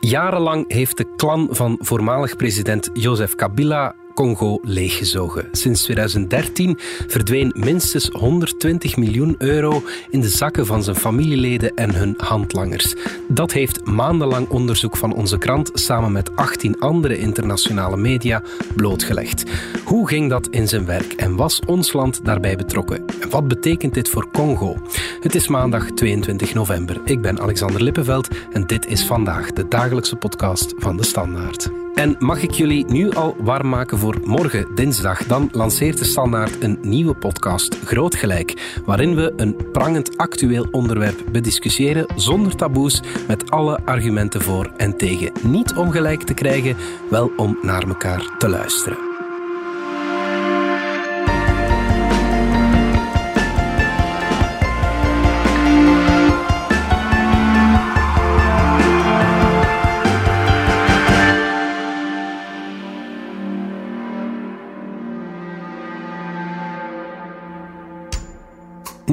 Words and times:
Jarenlang 0.00 0.72
heeft 0.72 0.96
de 0.96 1.14
klan 1.16 1.48
van 1.50 1.78
voormalig 1.80 2.36
president 2.36 2.90
Joseph 2.92 3.34
Kabila 3.34 3.94
Congo 4.14 4.58
leeggezogen. 4.62 5.48
Sinds 5.52 5.82
2013 5.82 6.78
verdween 7.06 7.52
minstens 7.56 8.08
120 8.12 8.96
miljoen 8.96 9.34
euro 9.38 9.82
in 10.10 10.20
de 10.20 10.28
zakken 10.28 10.66
van 10.66 10.82
zijn 10.82 10.96
familieleden 10.96 11.74
en 11.74 11.94
hun 11.94 12.14
handlangers. 12.16 12.94
Dat 13.28 13.52
heeft 13.52 13.84
maandenlang 13.84 14.48
onderzoek 14.48 14.96
van 14.96 15.14
onze 15.14 15.38
krant 15.38 15.70
samen 15.74 16.12
met 16.12 16.36
18 16.36 16.80
andere 16.80 17.18
internationale 17.18 17.96
media 17.96 18.42
blootgelegd. 18.76 19.44
Hoe 19.84 20.08
ging 20.08 20.30
dat 20.30 20.48
in 20.48 20.68
zijn 20.68 20.86
werk 20.86 21.12
en 21.12 21.36
was 21.36 21.60
ons 21.66 21.92
land 21.92 22.24
daarbij 22.24 22.56
betrokken? 22.56 23.04
En 23.20 23.30
wat 23.30 23.48
betekent 23.48 23.94
dit 23.94 24.08
voor 24.08 24.30
Congo? 24.30 24.76
Het 25.20 25.34
is 25.34 25.48
maandag 25.48 25.90
22 25.90 26.54
november. 26.54 27.00
Ik 27.04 27.20
ben 27.20 27.40
Alexander 27.40 27.82
Lippenveld 27.82 28.28
en 28.52 28.66
dit 28.66 28.86
is 28.86 29.04
vandaag 29.04 29.52
de 29.52 29.68
dagelijkse 29.68 30.16
podcast 30.16 30.74
van 30.78 30.96
de 30.96 31.04
Standaard. 31.04 31.83
En 31.94 32.16
mag 32.18 32.42
ik 32.42 32.50
jullie 32.50 32.84
nu 32.86 33.10
al 33.10 33.36
warm 33.38 33.68
maken 33.68 33.98
voor 33.98 34.20
morgen, 34.24 34.74
dinsdag? 34.74 35.26
Dan 35.26 35.48
lanceert 35.52 35.98
de 35.98 36.04
Standaard 36.04 36.62
een 36.62 36.78
nieuwe 36.82 37.14
podcast, 37.14 37.78
Groot 37.84 38.14
Gelijk, 38.14 38.80
waarin 38.84 39.14
we 39.14 39.32
een 39.36 39.56
prangend 39.72 40.16
actueel 40.16 40.66
onderwerp 40.70 41.24
bediscussiëren 41.32 42.06
zonder 42.16 42.56
taboes, 42.56 43.02
met 43.28 43.50
alle 43.50 43.80
argumenten 43.84 44.42
voor 44.42 44.72
en 44.76 44.96
tegen. 44.96 45.32
Niet 45.42 45.74
om 45.74 45.90
gelijk 45.90 46.22
te 46.22 46.34
krijgen, 46.34 46.76
wel 47.10 47.32
om 47.36 47.58
naar 47.62 47.88
elkaar 47.88 48.34
te 48.38 48.48
luisteren. 48.48 49.13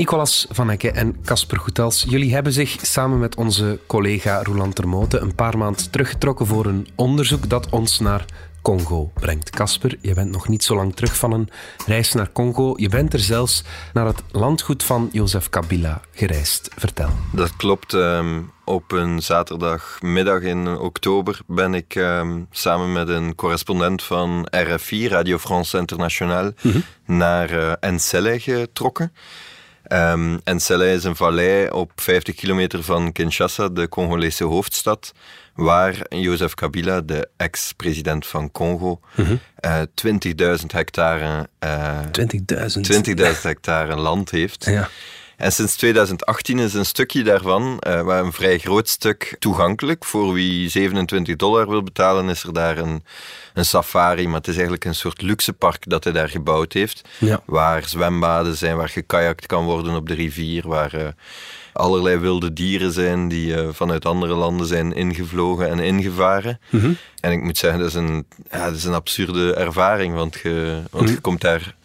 Nicolas 0.01 0.45
van 0.49 0.69
Ecke 0.69 0.91
en 0.91 1.21
Casper 1.23 1.59
Goetels, 1.59 2.05
jullie 2.07 2.33
hebben 2.33 2.53
zich 2.53 2.77
samen 2.81 3.19
met 3.19 3.35
onze 3.35 3.79
collega 3.87 4.43
Roland 4.43 4.75
Termoten 4.75 5.21
een 5.21 5.35
paar 5.35 5.57
maanden 5.57 5.91
teruggetrokken 5.91 6.47
voor 6.47 6.65
een 6.65 6.87
onderzoek 6.95 7.49
dat 7.49 7.69
ons 7.69 7.99
naar 7.99 8.25
Congo 8.61 9.11
brengt. 9.13 9.49
Casper, 9.49 9.97
je 10.01 10.13
bent 10.13 10.31
nog 10.31 10.47
niet 10.47 10.63
zo 10.63 10.75
lang 10.75 10.95
terug 10.95 11.17
van 11.17 11.31
een 11.31 11.49
reis 11.85 12.13
naar 12.13 12.31
Congo. 12.31 12.73
Je 12.75 12.89
bent 12.89 13.13
er 13.13 13.19
zelfs 13.19 13.63
naar 13.93 14.05
het 14.05 14.21
landgoed 14.31 14.83
van 14.83 15.09
Jozef 15.11 15.49
Kabila 15.49 16.01
gereisd. 16.11 16.69
Vertel. 16.77 17.09
Dat 17.31 17.55
klopt. 17.55 17.93
Ehm, 17.93 18.41
op 18.65 18.91
een 18.91 19.21
zaterdagmiddag 19.21 20.41
in 20.41 20.67
oktober 20.67 21.39
ben 21.47 21.73
ik 21.73 21.95
ehm, 21.95 22.39
samen 22.51 22.91
met 22.91 23.07
een 23.07 23.35
correspondent 23.35 24.03
van 24.03 24.47
RFI, 24.49 25.07
Radio 25.07 25.37
France 25.37 25.77
Internationale, 25.77 26.53
mhm. 26.61 26.79
naar 27.05 27.51
uh, 27.51 27.73
Ensele 27.79 28.39
getrokken. 28.39 29.11
Um, 29.93 30.39
en 30.43 30.59
Sele 30.59 30.93
is 30.93 31.03
een 31.03 31.15
vallei 31.15 31.69
op 31.69 31.91
50 31.95 32.35
kilometer 32.35 32.83
van 32.83 33.11
Kinshasa, 33.11 33.69
de 33.69 33.89
Congolese 33.89 34.43
hoofdstad, 34.43 35.13
waar 35.55 35.95
Joseph 36.09 36.53
Kabila, 36.53 37.01
de 37.01 37.27
ex-president 37.37 38.27
van 38.27 38.51
Congo, 38.51 38.99
mm 39.15 39.25
-hmm. 39.25 39.39
uh, 39.65 40.57
20.000 40.59 40.65
hectare, 40.67 41.47
uh, 41.63 41.99
20.000 42.75 42.81
20 42.81 43.43
hectare 43.43 43.95
land 43.95 44.31
heeft. 44.31 44.65
Ja. 44.65 44.89
En 45.41 45.51
sinds 45.51 45.75
2018 45.75 46.59
is 46.59 46.73
een 46.73 46.85
stukje 46.85 47.23
daarvan, 47.23 47.81
uh, 47.87 48.01
waar 48.01 48.23
een 48.23 48.33
vrij 48.33 48.57
groot 48.57 48.89
stuk 48.89 49.35
toegankelijk. 49.39 50.05
Voor 50.05 50.33
wie 50.33 50.69
27 50.69 51.35
dollar 51.35 51.69
wil 51.69 51.83
betalen, 51.83 52.29
is 52.29 52.43
er 52.43 52.53
daar 52.53 52.77
een, 52.77 53.03
een 53.53 53.65
safari. 53.65 54.27
Maar 54.27 54.37
het 54.37 54.47
is 54.47 54.53
eigenlijk 54.53 54.85
een 54.85 54.95
soort 54.95 55.21
luxe 55.21 55.53
park 55.53 55.89
dat 55.89 56.03
hij 56.03 56.13
daar 56.13 56.29
gebouwd 56.29 56.73
heeft. 56.73 57.01
Ja. 57.17 57.41
Waar 57.45 57.87
zwembaden 57.87 58.57
zijn, 58.57 58.75
waar 58.75 58.89
gekajakt 58.89 59.45
kan 59.45 59.65
worden 59.65 59.95
op 59.95 60.07
de 60.07 60.13
rivier. 60.13 60.67
Waar 60.67 60.95
uh, 60.95 61.07
allerlei 61.73 62.17
wilde 62.17 62.53
dieren 62.53 62.91
zijn 62.91 63.27
die 63.27 63.55
uh, 63.55 63.67
vanuit 63.71 64.05
andere 64.05 64.33
landen 64.33 64.67
zijn 64.67 64.93
ingevlogen 64.93 65.69
en 65.69 65.79
ingevaren. 65.79 66.59
Mm 66.69 66.79
-hmm. 66.79 66.97
En 67.19 67.31
ik 67.31 67.43
moet 67.43 67.57
zeggen, 67.57 67.79
dat 67.79 67.89
is 67.89 67.95
een, 67.95 68.25
ja, 68.51 68.65
dat 68.65 68.75
is 68.75 68.83
een 68.83 68.93
absurde 68.93 69.53
ervaring. 69.53 70.15
Want 70.15 70.39
je, 70.43 70.81
want 70.91 71.09
je 71.09 71.19
komt 71.19 71.41
daar 71.41 71.75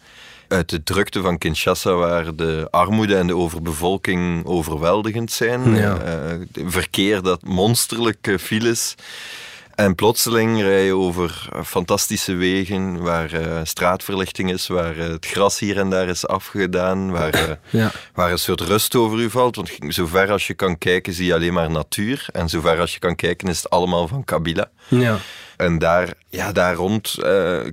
uit 0.47 0.69
de 0.69 0.83
drukte 0.83 1.21
van 1.21 1.37
Kinshasa, 1.37 1.93
waar 1.93 2.35
de 2.35 2.67
armoede 2.71 3.15
en 3.15 3.27
de 3.27 3.35
overbevolking 3.35 4.45
overweldigend 4.45 5.31
zijn. 5.31 5.75
Ja. 5.75 5.97
Uh, 6.03 6.65
verkeer 6.65 7.21
dat 7.21 7.43
monsterlijke 7.43 8.39
files. 8.39 8.95
En 9.75 9.95
plotseling 9.95 10.61
rij 10.61 10.85
je 10.85 10.95
over 10.95 11.49
fantastische 11.65 12.33
wegen 12.33 13.01
waar 13.01 13.33
uh, 13.33 13.59
straatverlichting 13.63 14.51
is, 14.51 14.67
waar 14.67 14.97
uh, 14.97 15.07
het 15.07 15.25
gras 15.25 15.59
hier 15.59 15.77
en 15.77 15.89
daar 15.89 16.07
is 16.07 16.27
afgedaan, 16.27 17.11
waar, 17.11 17.35
uh, 17.35 17.49
ja. 17.69 17.91
waar 18.13 18.31
een 18.31 18.39
soort 18.39 18.61
rust 18.61 18.95
over 18.95 19.19
u 19.19 19.29
valt. 19.29 19.55
Want 19.55 19.71
zover 19.87 20.31
als 20.31 20.47
je 20.47 20.53
kan 20.53 20.77
kijken 20.77 21.13
zie 21.13 21.25
je 21.25 21.33
alleen 21.33 21.53
maar 21.53 21.71
natuur. 21.71 22.25
En 22.31 22.49
zover 22.49 22.79
als 22.79 22.93
je 22.93 22.99
kan 22.99 23.15
kijken 23.15 23.47
is 23.47 23.57
het 23.57 23.69
allemaal 23.69 24.07
van 24.07 24.23
Kabila. 24.23 24.69
Ja. 24.87 25.17
En 25.57 25.79
daar, 25.79 26.13
ja, 26.29 26.51
daar 26.51 26.75
rond 26.75 27.15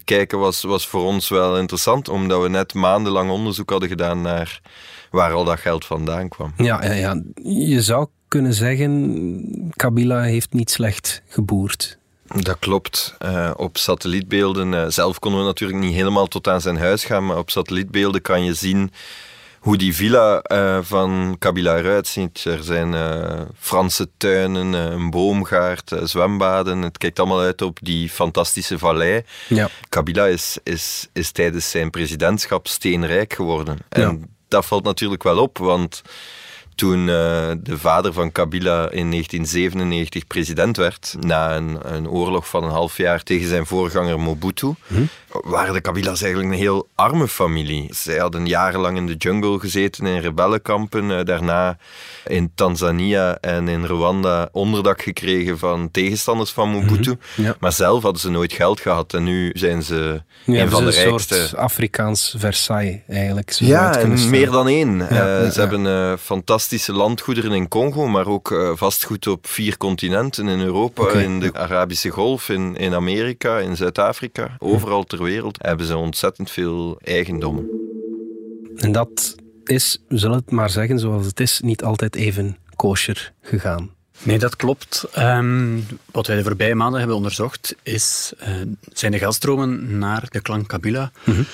kijken 0.04 0.38
was, 0.38 0.62
was 0.62 0.86
voor 0.86 1.04
ons 1.04 1.28
wel 1.28 1.58
interessant, 1.58 2.08
omdat 2.08 2.42
we 2.42 2.48
net 2.48 2.74
maandenlang 2.74 3.30
onderzoek 3.30 3.70
hadden 3.70 3.88
gedaan 3.88 4.20
naar 4.20 4.60
waar 5.10 5.32
al 5.32 5.44
dat 5.44 5.58
geld 5.58 5.84
vandaan 5.84 6.28
kwam. 6.28 6.52
Ja, 6.56 6.84
ja, 6.84 6.92
ja. 6.92 7.22
je 7.42 7.82
zou 7.82 8.06
kunnen 8.28 8.54
zeggen, 8.54 9.70
Kabila 9.76 10.22
heeft 10.22 10.52
niet 10.52 10.70
slecht 10.70 11.22
geboerd. 11.28 11.98
Dat 12.26 12.58
klopt. 12.58 13.16
Uh, 13.24 13.50
op 13.56 13.76
satellietbeelden, 13.76 14.72
uh, 14.72 14.84
zelf 14.88 15.18
konden 15.18 15.40
we 15.40 15.46
natuurlijk 15.46 15.80
niet 15.80 15.94
helemaal 15.94 16.26
tot 16.26 16.48
aan 16.48 16.60
zijn 16.60 16.76
huis 16.76 17.04
gaan, 17.04 17.26
maar 17.26 17.38
op 17.38 17.50
satellietbeelden 17.50 18.22
kan 18.22 18.44
je 18.44 18.54
zien 18.54 18.92
hoe 19.64 19.76
die 19.76 19.94
villa 19.94 20.44
uh, 20.52 20.78
van 20.82 21.36
Kabila 21.38 21.76
eruit 21.76 22.06
ziet. 22.06 22.44
Er 22.44 22.62
zijn 22.62 22.94
Franse 23.58 24.08
tuinen, 24.16 24.72
een 24.72 25.10
boomgaard, 25.10 25.92
zwembaden. 26.02 26.82
Het 26.82 26.98
kijkt 26.98 27.18
allemaal 27.18 27.40
uit 27.40 27.62
op 27.62 27.78
die 27.82 28.08
fantastische 28.08 28.78
vallei. 28.78 29.22
Ja. 29.48 29.68
Kabila 29.88 30.26
is, 30.26 30.58
is, 30.62 31.08
is 31.12 31.30
tijdens 31.30 31.70
zijn 31.70 31.90
presidentschap 31.90 32.66
steenrijk 32.66 33.32
geworden. 33.32 33.78
En 33.88 34.00
ja. 34.00 34.26
dat 34.48 34.66
valt 34.66 34.84
natuurlijk 34.84 35.22
wel 35.22 35.38
op, 35.38 35.58
want 35.58 36.02
toen 36.74 37.06
de 37.06 37.78
vader 37.78 38.12
van 38.12 38.32
Kabila 38.32 38.90
in 38.90 39.10
1997 39.10 40.26
president 40.26 40.76
werd, 40.76 41.14
na 41.20 41.56
een, 41.56 41.78
een, 41.82 42.08
oorlog 42.08 42.48
van 42.48 42.64
een 42.64 42.70
half 42.70 42.96
jaar 42.96 43.22
tegen 43.22 43.48
zijn 43.48 43.66
voorganger 43.66 44.20
Mobutu, 44.20 44.74
hm? 44.86 45.04
Waren 45.42 45.74
de 45.74 45.80
Kabila's 45.80 46.22
eigenlijk 46.22 46.52
een 46.52 46.58
heel 46.58 46.88
arme 46.94 47.28
familie. 47.28 47.88
Zij 47.90 48.18
hadden 48.18 48.46
jarenlang 48.46 48.96
in 48.96 49.06
de 49.06 49.14
jungle 49.14 49.58
gezeten, 49.58 50.06
in 50.06 50.20
rebellenkampen, 50.20 51.10
uh, 51.10 51.24
daarna 51.24 51.78
in 52.26 52.52
Tanzania 52.54 53.38
en 53.40 53.68
in 53.68 53.84
Rwanda 53.84 54.48
onderdak 54.52 55.02
gekregen 55.02 55.58
van 55.58 55.90
tegenstanders 55.90 56.50
van 56.50 56.68
Mobutu. 56.68 57.16
Hm? 57.34 57.42
Ja. 57.42 57.56
Maar 57.60 57.72
zelf 57.72 58.02
hadden 58.02 58.20
ze 58.20 58.30
nooit 58.30 58.52
geld 58.52 58.80
gehad 58.80 59.14
en 59.14 59.24
nu 59.24 59.50
zijn 59.54 59.82
ze 59.82 60.22
ja, 60.44 60.62
een 60.62 60.70
van 60.70 60.84
de 60.84 60.90
rijkste. 60.90 61.34
Een 61.36 61.48
soort 61.48 61.60
Afrikaans 61.60 62.34
Versailles 62.38 63.00
eigenlijk. 63.08 63.50
Ja, 63.50 63.96
en 63.96 64.30
meer 64.30 64.50
dan 64.50 64.68
één. 64.68 64.96
Ja, 64.96 65.42
uh, 65.42 65.50
ze 65.50 65.60
hebben 65.60 66.18
fantastisch 66.18 66.52
fantastische 66.54 66.92
landgoederen 66.92 67.52
in 67.52 67.68
Congo, 67.68 68.06
maar 68.06 68.26
ook 68.26 68.50
uh, 68.50 68.70
vastgoed 68.74 69.26
op 69.26 69.46
vier 69.46 69.76
continenten 69.76 70.48
in 70.48 70.60
Europa, 70.60 71.02
okay. 71.02 71.22
in 71.22 71.40
de 71.40 71.54
Arabische 71.54 72.10
Golf, 72.10 72.48
in, 72.48 72.76
in 72.76 72.94
Amerika, 72.94 73.58
in 73.58 73.76
Zuid-Afrika. 73.76 74.56
Overal 74.58 75.04
ter 75.04 75.18
wereld 75.24 75.58
hebben 75.60 75.86
ze 75.86 75.96
ontzettend 75.96 76.50
veel 76.50 76.98
eigendommen. 77.02 77.68
En 78.76 78.92
dat 78.92 79.34
is, 79.64 79.98
we 80.08 80.18
zullen 80.18 80.36
het 80.36 80.50
maar 80.50 80.70
zeggen 80.70 80.98
zoals 80.98 81.26
het 81.26 81.40
is, 81.40 81.60
niet 81.60 81.84
altijd 81.84 82.16
even 82.16 82.56
kosher 82.76 83.32
gegaan. 83.42 83.90
Nee, 84.22 84.38
dat 84.38 84.56
klopt. 84.56 85.04
Um, 85.18 85.86
wat 86.10 86.26
wij 86.26 86.36
de 86.36 86.42
voorbije 86.42 86.74
maanden 86.74 86.98
hebben 86.98 87.16
onderzocht, 87.16 87.74
is, 87.82 88.32
uh, 88.40 88.48
zijn 88.92 89.12
de 89.12 89.18
geldstromen 89.18 89.98
naar 89.98 90.26
de 90.30 90.40
klan 90.40 90.66
Kabila. 90.66 91.12
Mm 91.24 91.34
-hmm. 91.34 91.46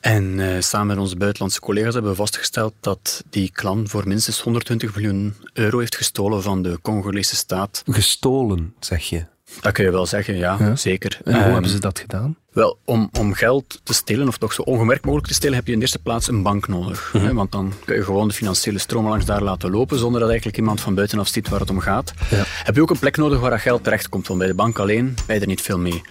En 0.00 0.24
uh, 0.38 0.60
samen 0.60 0.86
met 0.86 0.98
onze 0.98 1.16
buitenlandse 1.16 1.60
collega's 1.60 1.92
hebben 1.92 2.10
we 2.10 2.16
vastgesteld 2.16 2.74
dat 2.80 3.24
die 3.30 3.50
klan 3.52 3.88
voor 3.88 4.08
minstens 4.08 4.40
120 4.40 4.94
miljoen 4.94 5.34
euro 5.52 5.78
heeft 5.78 5.96
gestolen 5.96 6.42
van 6.42 6.62
de 6.62 6.78
Congolese 6.82 7.36
staat. 7.36 7.82
Gestolen, 7.86 8.74
zeg 8.78 9.02
je? 9.02 9.24
Dat 9.60 9.72
kun 9.72 9.84
je 9.84 9.90
wel 9.90 10.06
zeggen, 10.06 10.36
ja, 10.36 10.56
ja. 10.58 10.76
zeker. 10.76 11.20
En 11.24 11.34
hoe 11.34 11.44
um, 11.44 11.52
hebben 11.52 11.70
ze 11.70 11.78
dat 11.78 11.98
gedaan? 11.98 12.36
Wel, 12.52 12.78
om, 12.84 13.10
om 13.18 13.32
geld 13.34 13.80
te 13.84 13.94
stelen, 13.94 14.28
of 14.28 14.38
toch 14.38 14.52
zo 14.52 14.62
ongemerkt 14.62 15.04
mogelijk 15.04 15.28
te 15.28 15.34
stelen, 15.34 15.54
heb 15.54 15.66
je 15.66 15.72
in 15.72 15.78
de 15.78 15.84
eerste 15.84 15.98
plaats 15.98 16.28
een 16.28 16.42
bank 16.42 16.68
nodig. 16.68 17.10
hè, 17.12 17.34
want 17.34 17.52
dan 17.52 17.72
kun 17.84 17.94
je 17.96 18.02
gewoon 18.04 18.28
de 18.28 18.34
financiële 18.34 18.78
stromen 18.78 19.10
langs 19.10 19.24
daar 19.24 19.42
laten 19.42 19.70
lopen, 19.70 19.98
zonder 19.98 20.20
dat 20.20 20.28
eigenlijk 20.28 20.58
iemand 20.58 20.80
van 20.80 20.94
buitenaf 20.94 21.28
ziet 21.28 21.48
waar 21.48 21.60
het 21.60 21.70
om 21.70 21.80
gaat. 21.80 22.12
Ja. 22.30 22.42
Heb 22.46 22.74
je 22.74 22.82
ook 22.82 22.90
een 22.90 22.98
plek 22.98 23.16
nodig 23.16 23.40
waar 23.40 23.50
dat 23.50 23.60
geld 23.60 23.84
terechtkomt, 23.84 24.26
want 24.26 24.38
bij 24.38 24.48
de 24.48 24.54
bank 24.54 24.78
alleen 24.78 25.14
je 25.26 25.32
er 25.32 25.46
niet 25.46 25.60
veel 25.60 25.78
mee. 25.78 26.02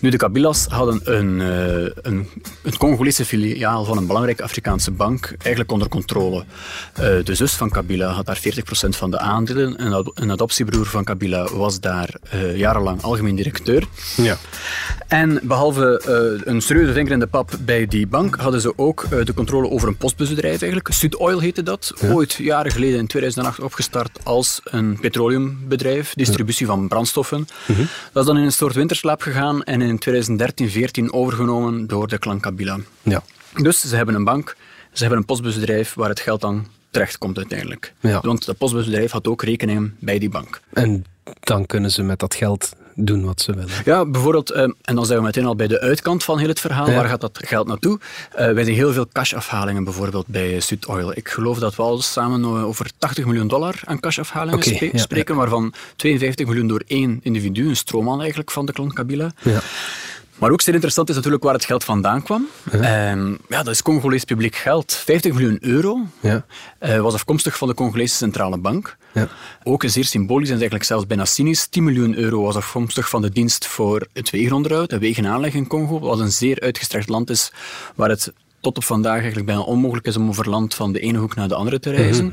Nu, 0.00 0.10
de 0.10 0.16
Kabilas 0.16 0.66
hadden 0.66 1.00
een, 1.04 1.40
eh, 1.40 1.92
een, 2.02 2.28
een 2.62 2.76
Congolese 2.76 3.24
filiaal 3.24 3.84
van 3.84 3.96
een 3.96 4.06
belangrijke 4.06 4.42
Afrikaanse 4.42 4.90
bank 4.90 5.34
eigenlijk 5.38 5.72
onder 5.72 5.88
controle. 5.88 6.44
Eh, 6.94 7.04
de 7.24 7.34
zus 7.34 7.52
van 7.52 7.70
Kabila 7.70 8.06
had 8.12 8.26
daar 8.26 8.38
40% 8.38 8.96
van 8.96 9.10
de 9.10 9.18
aandelen. 9.18 9.84
Een, 9.86 9.92
ad- 9.92 10.10
een 10.14 10.30
adoptiebroer 10.30 10.86
van 10.86 11.04
Kabila 11.04 11.48
was 11.52 11.80
daar 11.80 12.14
eh, 12.30 12.56
jarenlang 12.56 13.02
algemeen 13.02 13.36
directeur. 13.36 13.84
Ja. 14.16 14.36
En 15.08 15.40
behalve 15.42 15.86
eh, 15.96 16.40
een 16.44 16.60
serieuze 16.60 16.92
vinger 16.92 17.12
in 17.12 17.18
de 17.18 17.26
pap 17.26 17.50
bij 17.60 17.86
die 17.86 18.06
bank, 18.06 18.36
hadden 18.36 18.60
ze 18.60 18.72
ook 18.76 19.02
eh, 19.02 19.24
de 19.24 19.34
controle 19.34 19.70
over 19.70 19.88
een 19.88 19.96
postbusbedrijf 19.96 20.60
eigenlijk. 20.60 20.92
Sud 20.92 21.16
Oil 21.16 21.40
heette 21.40 21.62
dat. 21.62 21.92
Ooit 22.02 22.32
jaren 22.32 22.70
geleden 22.70 22.98
in 22.98 23.06
2008 23.06 23.60
opgestart 23.60 24.18
als 24.22 24.60
een 24.64 24.98
petroleumbedrijf, 25.00 26.14
distributie 26.14 26.66
van 26.66 26.88
brandstoffen. 26.88 27.48
Dat 28.12 28.22
is 28.22 28.24
dan 28.24 28.36
in 28.36 28.44
een 28.44 28.52
soort 28.52 28.74
winterslaap 28.74 29.22
gegaan 29.22 29.62
en 29.62 29.82
in 29.82 29.98
2013, 29.98 30.70
14 30.70 31.12
overgenomen 31.12 31.86
door 31.86 32.08
de 32.08 32.18
klan 32.18 32.40
Kabila. 32.40 32.78
Ja. 33.02 33.22
Dus 33.62 33.80
ze 33.80 33.96
hebben 33.96 34.14
een 34.14 34.24
bank, 34.24 34.56
ze 34.92 35.00
hebben 35.00 35.18
een 35.18 35.24
postbusbedrijf 35.24 35.94
waar 35.94 36.08
het 36.08 36.20
geld 36.20 36.40
dan 36.40 36.66
terechtkomt 36.90 37.36
uiteindelijk. 37.36 37.92
Ja. 38.00 38.20
Want 38.20 38.44
dat 38.44 38.58
postbusbedrijf 38.58 39.10
had 39.10 39.28
ook 39.28 39.42
rekeningen 39.42 39.96
bij 40.00 40.18
die 40.18 40.30
bank. 40.30 40.60
En 40.72 41.04
dan 41.40 41.66
kunnen 41.66 41.90
ze 41.90 42.02
met 42.02 42.18
dat 42.18 42.34
geld 42.34 42.72
doen 43.00 43.24
wat 43.24 43.40
ze 43.40 43.52
willen. 43.52 43.70
Ja, 43.84 44.04
bijvoorbeeld, 44.04 44.50
eh, 44.50 44.62
en 44.62 44.94
dan 44.94 45.06
zijn 45.06 45.18
we 45.18 45.24
meteen 45.24 45.44
al 45.44 45.56
bij 45.56 45.66
de 45.66 45.80
uitkant 45.80 46.24
van 46.24 46.38
heel 46.38 46.48
het 46.48 46.60
verhaal. 46.60 46.90
Ja. 46.90 46.94
Waar 46.94 47.08
gaat 47.08 47.20
dat 47.20 47.40
geld 47.44 47.66
naartoe? 47.66 47.98
Eh 48.34 48.52
wij 48.52 48.64
zien 48.64 48.74
heel 48.74 48.92
veel 48.92 49.06
cashafhalingen 49.12 49.84
bijvoorbeeld 49.84 50.26
bij 50.26 50.60
Sud 50.60 50.86
Oil. 50.86 51.12
Ik 51.16 51.28
geloof 51.28 51.58
dat 51.58 51.74
we 51.76 51.82
al 51.82 52.00
samen 52.02 52.42
eh, 52.42 52.64
over 52.64 52.90
80 52.98 53.24
miljoen 53.24 53.48
dollar 53.48 53.74
aan 53.84 54.00
cashafhalingen 54.00 54.62
spe- 54.62 54.88
ja, 54.92 54.98
spreken, 54.98 55.36
waarvan 55.36 55.72
52 55.96 56.46
miljoen 56.46 56.66
door 56.68 56.82
één 56.86 57.20
individu, 57.22 57.68
een 57.68 57.76
stroomman 57.76 58.18
eigenlijk 58.20 58.50
van 58.50 58.66
de 58.66 58.72
klan 58.72 58.92
Kabila. 58.92 59.32
Ja. 59.42 59.60
Maar 60.38 60.50
ook 60.50 60.60
zeer 60.60 60.74
interessant 60.74 61.08
is 61.08 61.14
natuurlijk 61.14 61.42
waar 61.44 61.52
het 61.54 61.64
geld 61.64 61.84
vandaan 61.84 62.22
kwam. 62.22 62.46
Ehm, 62.70 63.30
ja, 63.48 63.62
dat 63.62 63.68
is 63.68 63.82
Congolees 63.82 64.24
publiek 64.24 64.56
geld. 64.56 64.92
50 64.94 65.32
miljoen 65.32 65.58
euro 65.60 66.06
Ja. 66.20 66.44
eh, 66.78 67.00
was 67.00 67.14
afkomstig 67.14 67.58
van 67.58 67.68
de 67.68 67.74
Congolese 67.74 68.14
Centrale 68.14 68.58
Bank. 68.58 68.96
Ja. 69.12 69.28
Ook 69.62 69.82
zeer 69.86 70.04
symbolisch 70.04 70.46
en 70.48 70.54
eigenlijk 70.54 70.84
zelfs 70.84 71.06
bijna 71.06 71.24
cynisch. 71.24 71.66
10 71.66 71.84
miljoen 71.84 72.16
euro 72.16 72.42
was 72.42 72.56
afkomstig 72.56 73.08
van 73.08 73.22
de 73.22 73.30
dienst 73.30 73.66
voor 73.66 74.06
het 74.12 74.30
wegenonderhoud, 74.30 74.90
de 74.90 74.98
wegenaanleg 74.98 75.54
in 75.54 75.66
Congo, 75.66 75.98
wat 76.00 76.18
een 76.18 76.32
zeer 76.32 76.60
uitgestrekt 76.60 77.08
land 77.08 77.30
is, 77.30 77.52
waar 77.94 78.08
het 78.08 78.32
tot 78.60 78.76
op 78.76 78.84
vandaag 78.84 79.16
eigenlijk 79.16 79.46
bijna 79.46 79.60
onmogelijk 79.60 80.06
is 80.06 80.16
om 80.16 80.28
over 80.28 80.48
land 80.50 80.74
van 80.74 80.92
de 80.92 81.00
ene 81.00 81.18
hoek 81.18 81.34
naar 81.34 81.48
de 81.48 81.54
andere 81.54 81.80
te 81.80 81.90
reizen. 81.90 82.32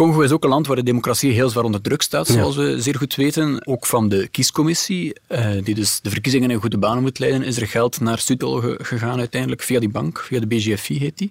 Congo 0.00 0.20
is 0.20 0.30
ook 0.32 0.44
een 0.44 0.50
land 0.50 0.66
waar 0.66 0.76
de 0.76 0.82
democratie 0.82 1.32
heel 1.32 1.48
zwaar 1.48 1.64
onder 1.64 1.80
druk 1.80 2.02
staat, 2.02 2.26
zoals 2.26 2.56
we 2.56 2.76
zeer 2.82 2.94
goed 2.96 3.14
weten. 3.14 3.66
Ook 3.66 3.86
van 3.86 4.08
de 4.08 4.28
kiescommissie, 4.28 5.12
eh, 5.26 5.50
die 5.64 5.74
dus 5.74 6.00
de 6.00 6.10
verkiezingen 6.10 6.50
in 6.50 6.60
goede 6.60 6.78
banen 6.78 7.02
moet 7.02 7.18
leiden, 7.18 7.42
is 7.42 7.56
er 7.60 7.66
geld 7.66 8.00
naar 8.00 8.18
Sudol 8.18 8.60
ge- 8.60 8.78
gegaan 8.82 9.18
uiteindelijk, 9.18 9.62
via 9.62 9.78
die 9.80 9.88
bank, 9.88 10.18
via 10.20 10.40
de 10.40 10.46
BGFI 10.46 10.98
heet 10.98 11.18
die. 11.18 11.30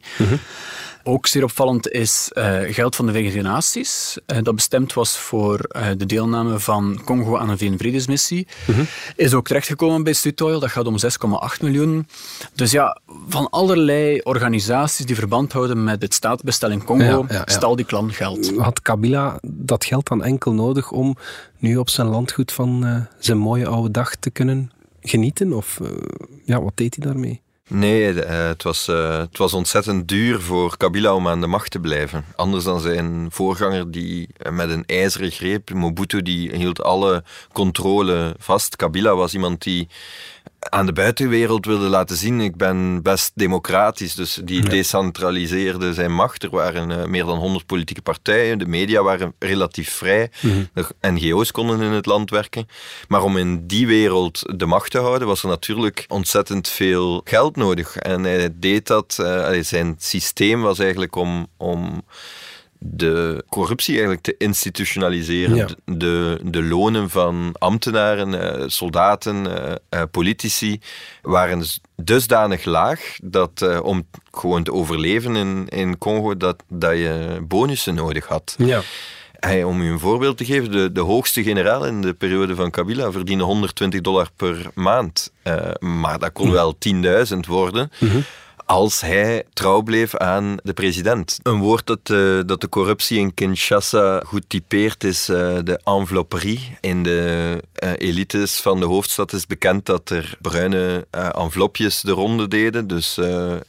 Ook 1.04 1.28
zeer 1.28 1.44
opvallend 1.44 1.90
is 1.90 2.32
eh, 2.34 2.60
geld 2.62 2.96
van 2.96 3.06
de 3.06 3.12
Verenigde 3.12 3.42
Naties, 3.42 4.18
eh, 4.26 4.38
dat 4.44 4.56
bestemd 4.56 4.94
was 4.94 5.18
voor 5.18 5.60
eh, 5.60 5.88
de 5.98 6.06
deelname 6.06 6.60
van 6.60 7.02
Congo 7.06 7.38
aan 7.38 7.50
een 7.50 7.58
VN-vredesmissie. 7.58 8.48
Is 9.16 9.34
ook 9.34 9.48
terechtgekomen 9.48 10.04
bij 10.04 10.14
Statoil, 10.14 10.60
dat 10.60 10.72
gaat 10.72 10.86
om 10.86 10.98
6,8 10.98 11.62
miljoen. 11.62 12.08
Dus 12.54 12.72
ja, 12.72 13.00
van 13.28 13.50
allerlei 13.50 14.20
organisaties 14.20 15.06
die 15.06 15.16
verband 15.16 15.52
houden 15.54 15.84
met 15.84 16.02
het 16.02 16.14
staatsbestel 16.14 16.72
in 16.72 16.84
Congo, 16.84 17.04
Ja, 17.04 17.26
ja, 17.30 17.36
ja. 17.36 17.44
stal 17.46 17.76
die 17.76 17.86
klan 17.86 18.12
geld. 18.14 18.58
Had 18.58 18.82
Kabila 18.82 19.40
dat 19.42 19.86
geld 19.86 20.08
dan 20.08 20.24
enkel 20.24 20.54
nodig 20.54 20.92
om 20.92 21.18
nu 21.58 21.78
op 21.78 21.90
zijn 21.90 22.08
landgoed 22.08 22.52
van 22.52 23.08
zijn 23.20 23.38
mooie 23.38 23.68
oude 23.68 23.92
dag 23.92 24.16
te 24.16 24.30
kunnen 24.30 24.72
genieten? 25.02 25.54
Of 25.54 25.80
ja, 26.46 26.62
wat 26.62 26.78
deed 26.78 26.96
hij 26.96 27.06
daarmee? 27.06 27.42
Nee, 27.72 28.22
eh, 28.22 28.48
het, 28.48 28.64
was, 28.64 28.88
eh, 28.88 29.18
het 29.18 29.38
was 29.38 29.54
ontzettend 29.54 30.08
duur 30.08 30.42
voor 30.42 30.78
Kabila 30.78 31.16
om 31.16 31.28
aan 31.28 31.42
de 31.42 31.48
macht 31.48 31.72
te 31.72 31.80
blijven. 31.80 32.26
Anders 32.36 32.64
dan 32.64 32.80
zijn 32.80 33.28
voorganger 33.32 33.92
die 33.92 34.30
eh, 34.38 34.52
met 34.52 34.70
een 34.70 34.84
ijzeren 34.86 35.32
greep, 35.32 35.74
Mobutu, 35.74 36.22
die 36.22 36.56
hield 36.56 36.82
alle 36.84 37.24
controle 37.52 38.36
vast. 38.38 38.76
Kabila 38.76 39.16
was 39.16 39.34
iemand 39.34 39.64
die 39.64 39.88
aan 40.60 40.86
de 40.86 40.94
buitenwereld 40.94 41.66
wilde 41.66 41.88
laten 41.88 42.16
zien, 42.18 42.42
ik 42.42 42.56
ben 42.56 43.02
best 43.02 43.32
democratisch. 43.36 44.16
Dus 44.16 44.40
die 44.44 44.70
decentraliseerde 44.70 45.94
zijn 45.94 46.14
macht. 46.14 46.44
Er 46.44 46.50
waren 46.50 46.92
eh, 46.92 47.06
meer 47.06 47.26
dan 47.26 47.38
100 47.38 47.66
politieke 47.66 48.02
partijen. 48.02 48.60
De 48.60 48.66
media 48.66 49.04
waren 49.04 49.34
relatief 49.40 49.92
vrij. 49.94 50.32
De 50.74 50.86
NGO's 51.02 51.52
konden 51.52 51.82
in 51.82 51.92
het 51.92 52.06
land 52.06 52.30
werken. 52.30 52.68
Maar 53.08 53.24
om 53.24 53.38
in 53.38 53.68
die 53.68 53.88
wereld 53.88 54.42
de 54.60 54.66
macht 54.66 54.92
te 54.92 55.00
houden, 55.00 55.28
was 55.28 55.42
er 55.44 55.50
natuurlijk 55.50 56.06
ontzettend 56.08 56.68
veel 56.68 57.22
geld 57.24 57.56
nodig. 57.56 57.96
En 57.96 58.24
hij 58.24 58.50
deed 58.54 58.88
dat. 58.88 59.18
eh, 59.20 59.64
zijn 59.64 59.96
systeem 60.00 60.62
was 60.62 60.80
eigenlijk 60.80 61.16
om. 61.16 61.48
om 61.58 62.02
de 62.80 63.44
corruptie 63.50 63.94
eigenlijk 63.94 64.24
te 64.24 64.36
institutionaliseren. 64.38 65.56
Ja. 65.56 65.68
De, 65.86 66.40
de, 66.44 66.64
lonen 66.64 67.10
van 67.10 67.56
ambtenaren, 67.58 68.42
eh, 68.42 68.64
soldaten, 68.68 69.66
eh, 69.66 69.76
eh, 69.90 70.02
politici 70.12 70.80
waren 71.22 71.60
dus 71.60 71.80
dusdanig 71.96 72.66
laag 72.66 73.16
dat 73.24 73.82
om 73.82 74.08
gewoon 74.32 74.64
te 74.64 74.74
overleven 74.74 75.36
in, 75.36 75.68
in 75.68 75.98
Congo 75.98 76.38
dat, 76.38 76.64
dat 76.68 76.92
je 76.92 77.40
bonussen 77.48 77.96
nodig 77.96 78.26
had. 78.26 78.56
Ja. 78.58 78.82
Hey, 79.32 79.64
om 79.64 79.82
u 79.82 79.92
een 79.92 80.00
voorbeeld 80.00 80.38
te 80.38 80.46
geven, 80.46 80.72
de, 80.72 80.92
de 80.92 81.00
hoogste 81.00 81.44
generaal 81.44 81.86
in 81.86 82.02
de 82.02 82.14
periode 82.14 82.56
van 82.56 82.72
Kabila 82.72 83.12
verdiende 83.12 83.44
120 83.44 84.02
dollar 84.02 84.30
per 84.36 84.72
maand. 84.74 85.32
Maar 85.80 86.20
dat 86.20 86.32
kon 86.32 86.52
wel 86.52 86.78
10.000 87.34 87.40
worden. 87.48 87.92
Als 88.70 89.02
hij 89.02 89.44
trouw 89.54 89.82
bleef 89.82 90.16
aan 90.16 90.58
de 90.64 90.74
president. 90.74 91.40
Een 91.44 91.60
woord 91.60 91.88
dat, 91.88 92.00
eh, 92.04 92.40
dat 92.46 92.62
de 92.62 92.70
corruptie 92.70 93.20
in 93.20 93.34
Kinshasa 93.34 94.22
goed 94.26 94.44
typeert 94.48 95.04
is 95.04 95.30
eh, 95.30 95.58
de 95.64 95.80
envelopperie. 95.84 96.78
In 96.82 97.04
de 97.04 97.64
eh, 97.74 97.92
elites 97.98 98.62
van 98.62 98.80
de 98.80 98.86
hoofdstad 98.86 99.34
is 99.34 99.48
bekend 99.48 99.86
dat 99.86 100.10
er 100.10 100.38
bruine 100.42 101.08
envelopjes 101.12 102.02
de 102.02 102.12
ronde 102.12 102.48
deden. 102.48 102.88
Dus 102.88 103.18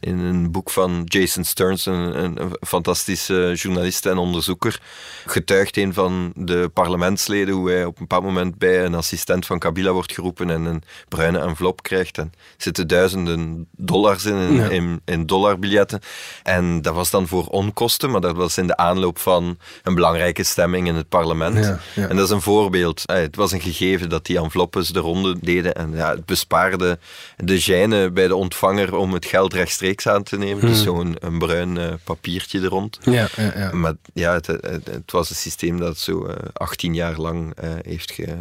in 0.01 0.19
een 0.19 0.51
boek 0.51 0.71
van 0.71 1.03
Jason 1.05 1.45
Stearns, 1.45 1.87
een, 1.87 2.39
fantastische 2.67 3.53
journalist 3.55 4.07
en 4.07 4.19
onderzoeker, 4.19 4.81
getuigt 5.27 5.77
een 5.77 5.95
van 5.95 6.33
de 6.35 6.71
parlementsleden 6.75 7.55
hoe 7.55 7.71
hij 7.71 7.85
op 7.85 7.95
een 7.95 8.07
bepaald 8.07 8.25
moment 8.25 8.59
bij 8.59 8.85
een 8.85 8.95
assistent 8.95 9.47
van 9.47 9.59
Kabila 9.59 9.93
wordt 9.93 10.13
geroepen 10.13 10.51
en 10.51 10.65
een 10.65 10.83
bruine 11.09 11.39
envelop 11.39 11.83
krijgt. 11.83 12.19
En 12.19 12.33
er 12.35 12.55
zitten 12.57 12.89
duizenden 12.89 13.69
dollars 13.77 14.25
in, 14.25 14.71
in. 14.71 14.90
In, 14.91 15.15
in 15.15 15.27
dollarbiljetten. 15.27 16.01
En 16.43 16.83
dat 16.83 16.95
was 16.95 17.11
dan 17.11 17.29
voor 17.29 17.47
onkosten, 17.47 18.11
maar 18.11 18.21
dat 18.21 18.37
was 18.37 18.59
in 18.59 18.67
de 18.67 18.77
aanloop 18.77 19.19
van 19.19 19.59
een 19.83 19.95
belangrijke 19.95 20.43
stemming 20.45 20.87
in 20.89 20.95
het 20.95 21.09
parlement. 21.09 21.65
Ja, 21.65 21.79
ja. 21.95 22.09
En 22.09 22.17
dat 22.17 22.25
is 22.25 22.31
een 22.31 22.41
voorbeeld. 22.43 23.07
Eh, 23.07 23.17
Het 23.17 23.37
was 23.37 23.53
een 23.53 23.61
gegeven 23.61 24.09
dat 24.09 24.25
die 24.27 24.39
enveloppes 24.39 24.89
de 24.89 24.99
ronde 25.01 25.37
deden. 25.41 25.75
En 25.75 25.93
ja, 25.95 26.11
het 26.11 26.25
bespaarde 26.27 26.99
de 27.37 27.61
gêne 27.63 28.13
bij 28.13 28.29
de 28.29 28.35
ontvanger 28.37 28.95
om 28.97 29.13
het 29.13 29.27
geld 29.27 29.53
rechtstreeks 29.55 30.07
aan 30.07 30.23
te 30.23 30.39
nemen. 30.39 30.67
Dus 30.67 30.83
zo'n 30.83 31.17
een 31.19 31.39
bruin 31.39 31.79
eh, 31.79 31.93
papiertje 32.05 32.61
er 32.61 32.67
rond. 32.69 32.99
Ja, 33.03 33.29
ja, 33.37 33.53
ja. 33.57 33.73
Maar 33.73 33.95
ja, 34.15 34.33
het, 34.33 34.47
het, 34.47 34.61
het 34.91 35.13
was 35.13 35.31
een 35.31 35.37
systeem 35.37 35.79
dat 35.81 35.99
zo 35.99 36.25
eh 36.27 36.35
18 36.53 36.95
jaar 36.95 37.17
lang 37.19 37.55
eh, 37.57 37.71
heeft 37.83 38.13
ge- 38.13 38.37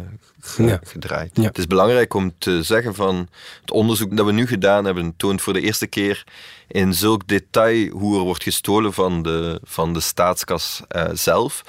Ja. 0.56 0.80
gedraaid. 0.82 1.30
Ja. 1.32 1.42
Het 1.42 1.58
is 1.58 1.66
belangrijk 1.66 2.14
om 2.14 2.32
te 2.38 2.62
zeggen 2.62 2.94
van 2.94 3.28
het 3.60 3.70
onderzoek 3.70 4.16
dat 4.16 4.26
we 4.26 4.32
nu 4.32 4.46
gedaan 4.46 4.84
hebben, 4.84 5.14
toont 5.16 5.42
voor 5.42 5.52
de 5.52 5.60
eerste 5.60 5.86
keer 5.86 6.24
in 6.66 6.94
zulk 6.94 7.28
detail 7.28 7.88
hoe 7.90 8.18
er 8.18 8.24
wordt 8.24 8.42
gestolen 8.42 8.92
van 8.92 9.22
de, 9.22 9.60
van 9.64 9.92
de 9.92 10.00
staatskas 10.00 10.82
eh, 10.88 11.08
zelf. 11.12 11.62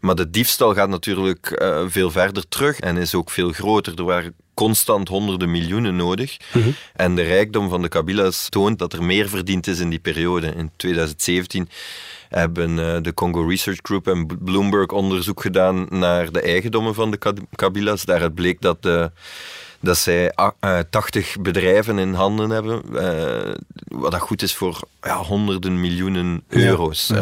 Maar 0.00 0.14
de 0.14 0.30
diefstal 0.30 0.74
gaat 0.74 0.88
natuurlijk 0.88 1.50
eh, 1.50 1.84
veel 1.86 2.10
verder 2.10 2.48
terug 2.48 2.80
en 2.80 2.96
is 2.96 3.14
ook 3.14 3.30
veel 3.30 3.52
groter. 3.52 3.98
Er 3.98 4.04
waren 4.04 4.34
constant 4.56 5.08
honderden 5.08 5.50
miljoenen 5.50 5.96
nodig. 5.96 6.36
En 6.94 7.14
de 7.14 7.22
rijkdom 7.22 7.68
van 7.68 7.82
de 7.82 7.88
Kabila's 7.88 8.48
toont 8.48 8.78
dat 8.78 8.92
er 8.92 9.02
meer 9.04 9.28
verdiend 9.28 9.66
is 9.66 9.78
in 9.80 9.90
die 9.90 9.98
periode. 9.98 10.46
In 10.56 10.70
2017 10.76 11.68
hebben 12.28 12.78
eh, 12.78 13.02
de 13.02 13.14
Congo 13.14 13.42
Research 13.46 13.78
Group 13.82 14.06
en 14.08 14.26
Bloomberg 14.44 14.88
onderzoek 14.90 15.40
gedaan 15.40 15.86
naar 15.90 16.32
de 16.32 16.40
eigendommen 16.40 16.94
van 16.94 17.10
de 17.10 17.16
Ka- 17.16 17.32
Kabila's. 17.54 18.04
Daaruit 18.04 18.34
bleek 18.34 18.60
dat 18.60 18.82
de, 18.82 19.10
dat 19.86 19.98
zij 19.98 20.32
80 20.90 21.36
bedrijven 21.40 21.98
in 21.98 22.14
handen 22.14 22.50
hebben, 22.50 22.82
wat 23.88 24.10
dat 24.10 24.20
goed 24.20 24.42
is 24.42 24.54
voor 24.54 24.80
ja, 25.02 25.16
honderden 25.16 25.80
miljoenen 25.80 26.42
euro's. 26.48 27.12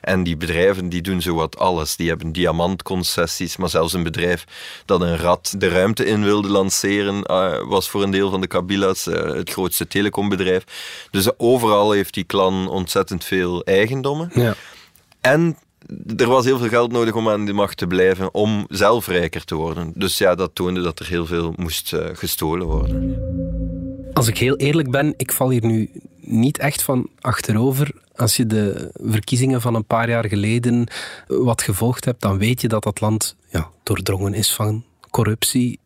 en 0.00 0.22
die 0.22 0.36
bedrijven 0.36 0.88
die 0.88 1.02
doen 1.02 1.22
zowat 1.22 1.58
alles. 1.58 1.96
Die 1.96 2.08
hebben 2.08 2.32
diamantconcessies, 2.32 3.56
maar 3.56 3.68
zelfs 3.68 3.92
een 3.92 4.02
bedrijf 4.02 4.44
dat 4.84 5.00
een 5.00 5.16
rat 5.16 5.54
de 5.58 5.68
ruimte 5.68 6.04
in 6.04 6.24
wilde 6.24 6.48
lanceren, 6.48 7.22
was 7.68 7.88
voor 7.88 8.02
een 8.02 8.10
deel 8.10 8.30
van 8.30 8.40
de 8.40 8.46
Kabila's 8.46 9.04
het 9.04 9.50
grootste 9.50 9.86
telecombedrijf. 9.86 10.64
Dus 11.10 11.38
overal 11.38 11.92
heeft 11.92 12.14
die 12.14 12.24
klan 12.24 12.68
ontzettend 12.68 13.24
veel 13.24 13.64
eigendommen. 13.64 14.30
Ja. 14.34 14.54
En 15.20 15.56
er 16.16 16.26
was 16.26 16.44
heel 16.44 16.58
veel 16.58 16.68
geld 16.68 16.92
nodig 16.92 17.14
om 17.14 17.28
aan 17.28 17.44
de 17.44 17.52
macht 17.52 17.76
te 17.76 17.86
blijven, 17.86 18.34
om 18.34 18.66
zelf 18.68 19.06
rijker 19.06 19.44
te 19.44 19.54
worden. 19.54 19.92
Dus 19.94 20.18
ja, 20.18 20.34
dat 20.34 20.54
toonde 20.54 20.82
dat 20.82 20.98
er 20.98 21.06
heel 21.06 21.26
veel 21.26 21.52
moest 21.56 21.92
uh, 21.92 22.06
gestolen 22.12 22.66
worden. 22.66 23.18
Als 24.12 24.28
ik 24.28 24.38
heel 24.38 24.56
eerlijk 24.56 24.90
ben, 24.90 25.14
ik 25.16 25.32
val 25.32 25.50
hier 25.50 25.64
nu 25.64 25.90
niet 26.20 26.58
echt 26.58 26.82
van 26.82 27.08
achterover. 27.20 27.94
Als 28.16 28.36
je 28.36 28.46
de 28.46 28.90
verkiezingen 28.92 29.60
van 29.60 29.74
een 29.74 29.84
paar 29.84 30.08
jaar 30.08 30.28
geleden 30.28 30.86
wat 31.26 31.62
gevolgd 31.62 32.04
hebt, 32.04 32.20
dan 32.20 32.38
weet 32.38 32.60
je 32.60 32.68
dat 32.68 32.82
dat 32.82 33.00
land 33.00 33.36
ja, 33.48 33.70
doordrongen 33.82 34.34
is 34.34 34.54
van 34.54 34.84
corruptie. 35.10 35.78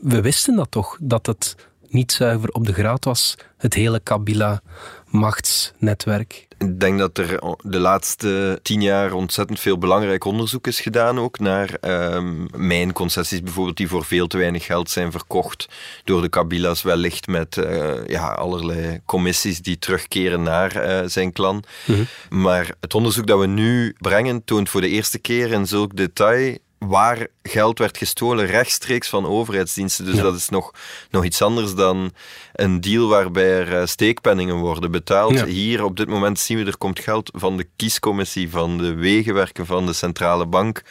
We 0.00 0.20
wisten 0.20 0.56
dat 0.56 0.70
toch, 0.70 0.98
dat 1.00 1.26
het 1.26 1.56
niet 1.88 2.12
zuiver 2.12 2.48
op 2.48 2.66
de 2.66 2.72
graad 2.72 3.04
was, 3.04 3.34
het 3.56 3.74
hele 3.74 4.00
Kabila-machtsnetwerk. 4.00 6.45
Ik 6.58 6.80
denk 6.80 6.98
dat 6.98 7.18
er 7.18 7.56
de 7.62 7.78
laatste 7.78 8.58
tien 8.62 8.82
jaar 8.82 9.12
ontzettend 9.12 9.60
veel 9.60 9.78
belangrijk 9.78 10.24
onderzoek 10.24 10.66
is 10.66 10.80
gedaan 10.80 11.18
ook 11.18 11.38
naar 11.38 11.76
um, 12.14 12.46
mijnconcessies 12.56 13.42
bijvoorbeeld, 13.42 13.76
die 13.76 13.88
voor 13.88 14.04
veel 14.04 14.26
te 14.26 14.38
weinig 14.38 14.64
geld 14.64 14.90
zijn 14.90 15.10
verkocht 15.10 15.68
door 16.04 16.22
de 16.22 16.28
Kabila's, 16.28 16.82
wellicht 16.82 17.26
met 17.26 17.56
uh, 17.56 18.06
ja, 18.06 18.28
allerlei 18.28 19.00
commissies 19.04 19.62
die 19.62 19.78
terugkeren 19.78 20.42
naar 20.42 20.86
uh, 20.86 21.08
zijn 21.08 21.32
klan. 21.32 21.64
Mhm. 21.84 22.04
Maar 22.30 22.74
het 22.80 22.94
onderzoek 22.94 23.26
dat 23.26 23.40
we 23.40 23.46
nu 23.46 23.94
brengen 23.98 24.44
toont 24.44 24.68
voor 24.68 24.80
de 24.80 24.88
eerste 24.88 25.18
keer 25.18 25.52
in 25.52 25.66
zulk 25.66 25.96
detail 25.96 26.58
waar 26.78 27.26
geld 27.42 27.78
werd 27.78 27.98
gestolen 27.98 28.46
rechtstreeks 28.46 29.08
van 29.08 29.26
overheidsdiensten. 29.26 30.04
Dus 30.04 30.16
dat 30.16 30.36
is 30.36 30.48
nog, 30.48 30.70
nog 31.10 31.24
iets 31.24 31.42
anders 31.42 31.74
dan 31.74 32.12
een 32.52 32.80
deal 32.80 33.08
waarbij 33.08 33.58
er 33.58 33.80
eh, 33.80 33.86
steekpenningen 33.86 34.56
worden 34.56 34.90
betaald. 34.90 35.40
Hier 35.40 35.84
op 35.84 35.96
dit 35.96 36.08
moment 36.08 36.38
zien 36.38 36.58
we, 36.58 36.64
er 36.64 36.78
komt 36.78 37.00
geld 37.00 37.30
van 37.34 37.56
de 37.56 37.68
kiescommissie, 37.76 38.50
van 38.50 38.78
de 38.78 38.94
wegenwerken 38.94 39.66
van 39.66 39.86
de 39.86 39.92
centrale 39.92 40.46
bank. 40.46 40.82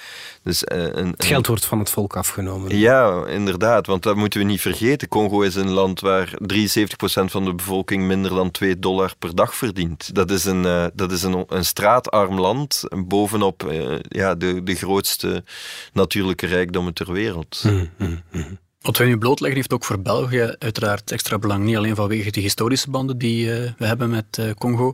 Dus, 0.46 0.64
uh, 0.64 0.84
een, 0.84 1.08
het 1.08 1.26
geld 1.26 1.48
wordt 1.48 1.66
van 1.66 1.80
het 1.80 1.90
volk 1.90 2.16
afgenomen. 2.16 2.78
Ja, 2.78 3.26
inderdaad, 3.26 3.88
want 3.88 4.04
dat 4.04 4.16
moeten 4.16 4.40
we 4.40 4.46
niet 4.46 4.62
vergeten. 4.62 5.08
Congo 5.08 5.42
is 5.42 5.56
een 5.56 5.70
land 5.70 6.00
waar 6.00 6.30
73% 6.30 6.34
van 7.26 7.46
de 7.46 7.54
bevolking 7.56 8.04
minder 8.04 8.32
dan 8.32 8.52
2 8.52 8.80
dollar 8.80 9.14
per 9.20 9.36
dag 9.36 9.56
verdient. 9.56 10.16
Dat 10.16 10.32
is 10.32 10.46
een, 10.46 10.64
uh, 10.64 10.86
dat 10.94 11.12
is 11.12 11.24
een, 11.24 11.46
een 11.48 11.66
straatarm 11.66 12.40
land, 12.40 12.84
bovenop 13.06 13.74
ja, 14.02 14.36
de, 14.36 14.64
de 14.64 14.76
grootste 14.76 15.44
natuurlijke 15.94 16.46
rijkdommen 16.46 16.94
ter 16.94 17.12
wereld. 17.12 17.64
Mm, 17.66 17.90
mm, 17.98 18.22
mm. 18.32 18.58
Wat 18.86 18.98
wij 18.98 19.08
nu 19.08 19.18
blootleggen 19.18 19.58
heeft 19.58 19.74
ook 19.74 19.86
voor 19.86 20.00
België 20.00 20.56
uiteraard 20.60 21.12
extra 21.12 21.38
belang. 21.40 21.64
Niet 21.64 21.76
alleen 21.76 21.96
vanwege 21.96 22.32
de 22.32 22.40
historische 22.40 22.90
banden 22.90 23.18
die 23.18 23.46
uh, 23.46 23.72
we 23.78 23.86
hebben 23.86 24.10
met 24.10 24.38
uh, 24.40 24.52
Congo, 24.52 24.94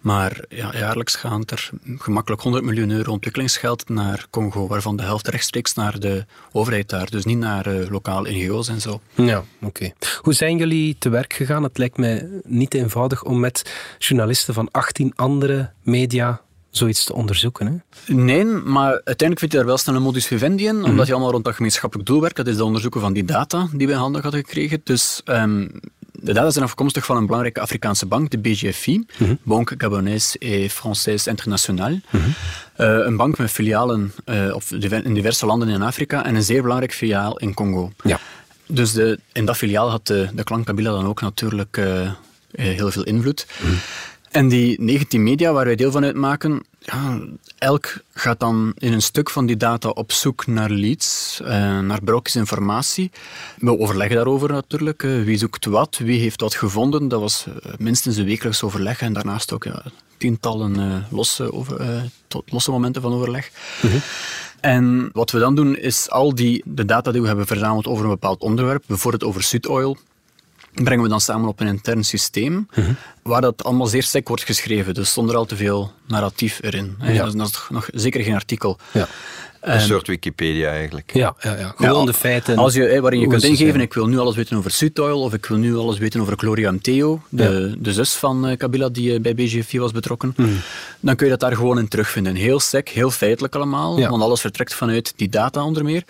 maar 0.00 0.44
ja, 0.48 0.72
jaarlijks 0.74 1.16
gaan 1.16 1.42
er 1.46 1.70
gemakkelijk 1.98 2.42
100 2.42 2.64
miljoen 2.64 2.90
euro 2.90 3.12
ontwikkelingsgeld 3.12 3.88
naar 3.88 4.26
Congo, 4.30 4.66
waarvan 4.66 4.96
de 4.96 5.02
helft 5.02 5.28
rechtstreeks 5.28 5.74
naar 5.74 6.00
de 6.00 6.24
overheid 6.52 6.88
daar, 6.88 7.10
dus 7.10 7.24
niet 7.24 7.38
naar 7.38 7.66
uh, 7.66 7.90
lokale 7.90 8.30
NGO's 8.30 8.68
en 8.68 8.80
zo. 8.80 9.00
Ja, 9.14 9.44
oké. 9.62 9.92
Hoe 10.20 10.34
zijn 10.34 10.56
jullie 10.56 10.96
te 10.98 11.08
werk 11.08 11.32
gegaan? 11.32 11.62
Het 11.62 11.78
lijkt 11.78 11.96
mij 11.96 12.28
niet 12.44 12.74
eenvoudig 12.74 13.24
om 13.24 13.40
met 13.40 13.72
journalisten 13.98 14.54
van 14.54 14.68
18 14.70 15.12
andere 15.14 15.70
media 15.82 16.40
zoiets 16.72 17.04
te 17.04 17.14
onderzoeken. 17.14 17.66
Hè? 17.66 18.14
Nee, 18.14 18.44
maar 18.44 18.90
uiteindelijk 18.90 19.38
vind 19.38 19.52
je 19.52 19.58
daar 19.58 19.66
wel 19.66 19.78
snel 19.78 19.94
een 19.94 20.02
modus 20.02 20.26
vivendi 20.26 20.66
in, 20.66 20.84
omdat 20.84 21.06
je 21.06 21.12
allemaal 21.12 21.30
rond 21.30 21.44
dat 21.44 21.54
gemeenschappelijk 21.54 22.08
doel 22.08 22.20
werkt. 22.20 22.36
Dat 22.36 22.46
is 22.46 22.56
de 22.56 22.64
onderzoeken 22.64 23.00
van 23.00 23.12
die 23.12 23.24
data 23.24 23.68
die 23.72 23.86
we 23.86 23.92
in 23.92 23.98
handen 23.98 24.22
hadden 24.22 24.40
gekregen. 24.40 24.80
Dus 24.84 25.20
um, 25.24 25.70
de 26.12 26.32
data 26.32 26.50
zijn 26.50 26.64
afkomstig 26.64 27.04
van 27.04 27.16
een 27.16 27.26
belangrijke 27.26 27.60
Afrikaanse 27.60 28.06
bank, 28.06 28.30
de 28.30 28.38
BGFI, 28.38 29.06
mm 29.18 29.38
Banque 29.42 29.74
Gabonaise 29.78 30.38
et 30.38 30.72
Française 30.72 31.28
Internationale. 31.28 32.00
Mhm. 32.10 32.22
Eh, 32.76 32.88
een 32.88 33.16
bank 33.16 33.38
met 33.38 33.50
filialen 33.50 34.12
uh, 34.24 34.54
in 35.04 35.14
diverse 35.14 35.46
landen 35.46 35.68
in 35.68 35.82
Afrika 35.82 36.24
en 36.24 36.34
een 36.34 36.42
zeer 36.42 36.62
belangrijk 36.62 36.94
filiaal 36.94 37.38
in 37.38 37.54
Congo. 37.54 37.92
Ja. 38.02 38.20
Dus 38.66 38.92
de, 38.92 39.18
in 39.32 39.44
dat 39.44 39.56
filiaal 39.56 39.90
had 39.90 40.06
de, 40.06 40.28
de 40.34 40.44
klan 40.44 40.64
Kabila 40.64 40.90
dan 40.90 41.06
ook 41.06 41.20
natuurlijk 41.20 41.76
uh, 41.76 42.12
heel 42.52 42.90
veel 42.90 43.04
invloed. 43.04 43.46
Mhm. 43.62 43.72
En 44.32 44.48
die 44.48 44.80
19 44.80 45.22
media 45.22 45.52
waar 45.52 45.64
wij 45.64 45.76
deel 45.76 45.90
van 45.90 46.04
uitmaken, 46.04 46.62
ja, 46.78 47.20
elk 47.58 47.94
gaat 48.14 48.40
dan 48.40 48.72
in 48.78 48.92
een 48.92 49.02
stuk 49.02 49.30
van 49.30 49.46
die 49.46 49.56
data 49.56 49.88
op 49.88 50.12
zoek 50.12 50.46
naar 50.46 50.70
leads, 50.70 51.40
eh, 51.44 51.78
naar 51.78 52.02
brokjes 52.04 52.36
informatie. 52.36 53.10
We 53.58 53.78
overleggen 53.78 54.16
daarover 54.16 54.52
natuurlijk. 54.52 55.02
Eh, 55.02 55.22
wie 55.22 55.36
zoekt 55.36 55.64
wat, 55.64 55.96
wie 55.96 56.20
heeft 56.20 56.40
wat 56.40 56.54
gevonden. 56.54 57.08
Dat 57.08 57.20
was 57.20 57.46
eh, 57.46 57.72
minstens 57.78 58.16
een 58.16 58.24
wekelijks 58.24 58.62
overleg 58.62 59.00
en 59.00 59.12
daarnaast 59.12 59.52
ook 59.52 59.64
ja, 59.64 59.82
tientallen 60.16 61.06
losse, 61.10 61.52
over, 61.52 61.80
uh, 61.80 62.02
losse 62.46 62.70
momenten 62.70 63.02
van 63.02 63.12
overleg. 63.12 63.50
Mhm. 63.82 63.96
En 64.60 65.10
wat 65.12 65.30
we 65.30 65.38
dan 65.38 65.54
doen 65.54 65.76
is 65.76 66.10
al 66.10 66.34
die 66.34 66.62
de 66.64 66.84
data 66.84 67.12
die 67.12 67.20
we 67.20 67.26
hebben 67.26 67.46
verzameld 67.46 67.86
over 67.86 68.04
een 68.04 68.10
bepaald 68.10 68.40
onderwerp, 68.40 68.84
bijvoorbeeld 68.86 69.24
over 69.24 69.42
Sudoil, 69.42 69.96
brengen 70.74 71.02
we 71.02 71.08
dan 71.08 71.20
samen 71.20 71.48
op 71.48 71.60
een 71.60 71.66
intern 71.66 72.04
systeem, 72.04 72.68
mhm. 72.74 72.92
waar 73.22 73.40
dat 73.40 73.64
allemaal 73.64 73.86
zeer 73.86 74.02
sec 74.02 74.28
wordt 74.28 74.42
geschreven, 74.42 74.94
dus 74.94 75.12
zonder 75.12 75.36
al 75.36 75.44
te 75.44 75.56
veel 75.56 75.92
narratief 76.06 76.58
erin. 76.62 76.96
Ja. 77.02 77.24
Dat, 77.24 77.50
is, 77.50 77.60
nog 77.68 77.88
zeker 77.92 78.22
geen 78.22 78.34
artikel. 78.34 78.78
Ja. 78.92 79.08
Een 79.62 79.80
soort 79.80 80.06
Wikipedia 80.06 80.70
eigenlijk. 80.70 81.10
Ja, 81.14 81.34
ja, 81.40 81.56
ja. 81.58 81.74
gewoon 81.76 82.06
de 82.06 82.12
feiten. 82.12 82.56
Als 82.56 82.74
je, 82.74 83.00
waarin 83.00 83.20
je 83.20 83.26
kunt 83.26 83.42
ingeven, 83.42 83.80
ik 83.80 83.94
wil 83.94 84.06
nu 84.06 84.18
alles 84.18 84.36
weten 84.36 84.56
over 84.56 84.70
Sudoil, 84.70 85.20
of 85.20 85.34
ik 85.34 85.46
wil 85.46 85.56
nu 85.56 85.76
alles 85.76 85.98
weten 85.98 86.20
over 86.20 86.38
Gloria 86.38 86.70
Mteo, 86.70 87.22
de, 87.28 87.74
de 87.78 87.92
zus 87.92 88.12
van 88.14 88.48
uh, 88.48 88.56
Kabila 88.56 88.88
die 88.88 89.14
uh, 89.14 89.20
bij 89.20 89.34
BGF 89.34 89.72
was 89.72 89.92
betrokken, 89.92 90.34
mhm. 90.36 90.50
dan 91.00 91.16
kun 91.16 91.26
je 91.26 91.32
dat 91.32 91.40
daar 91.40 91.56
gewoon 91.56 91.78
in 91.78 91.88
terugvinden. 91.88 92.34
Heel 92.34 92.60
sec, 92.60 92.88
heel 92.88 93.10
feitelijk 93.10 93.54
allemaal, 93.54 94.00
want 94.00 94.22
alles 94.22 94.40
vertrekt 94.40 94.74
vanuit 94.74 95.12
die 95.16 95.28
data 95.28 95.64
onder 95.64 95.84
meer. 95.84 96.02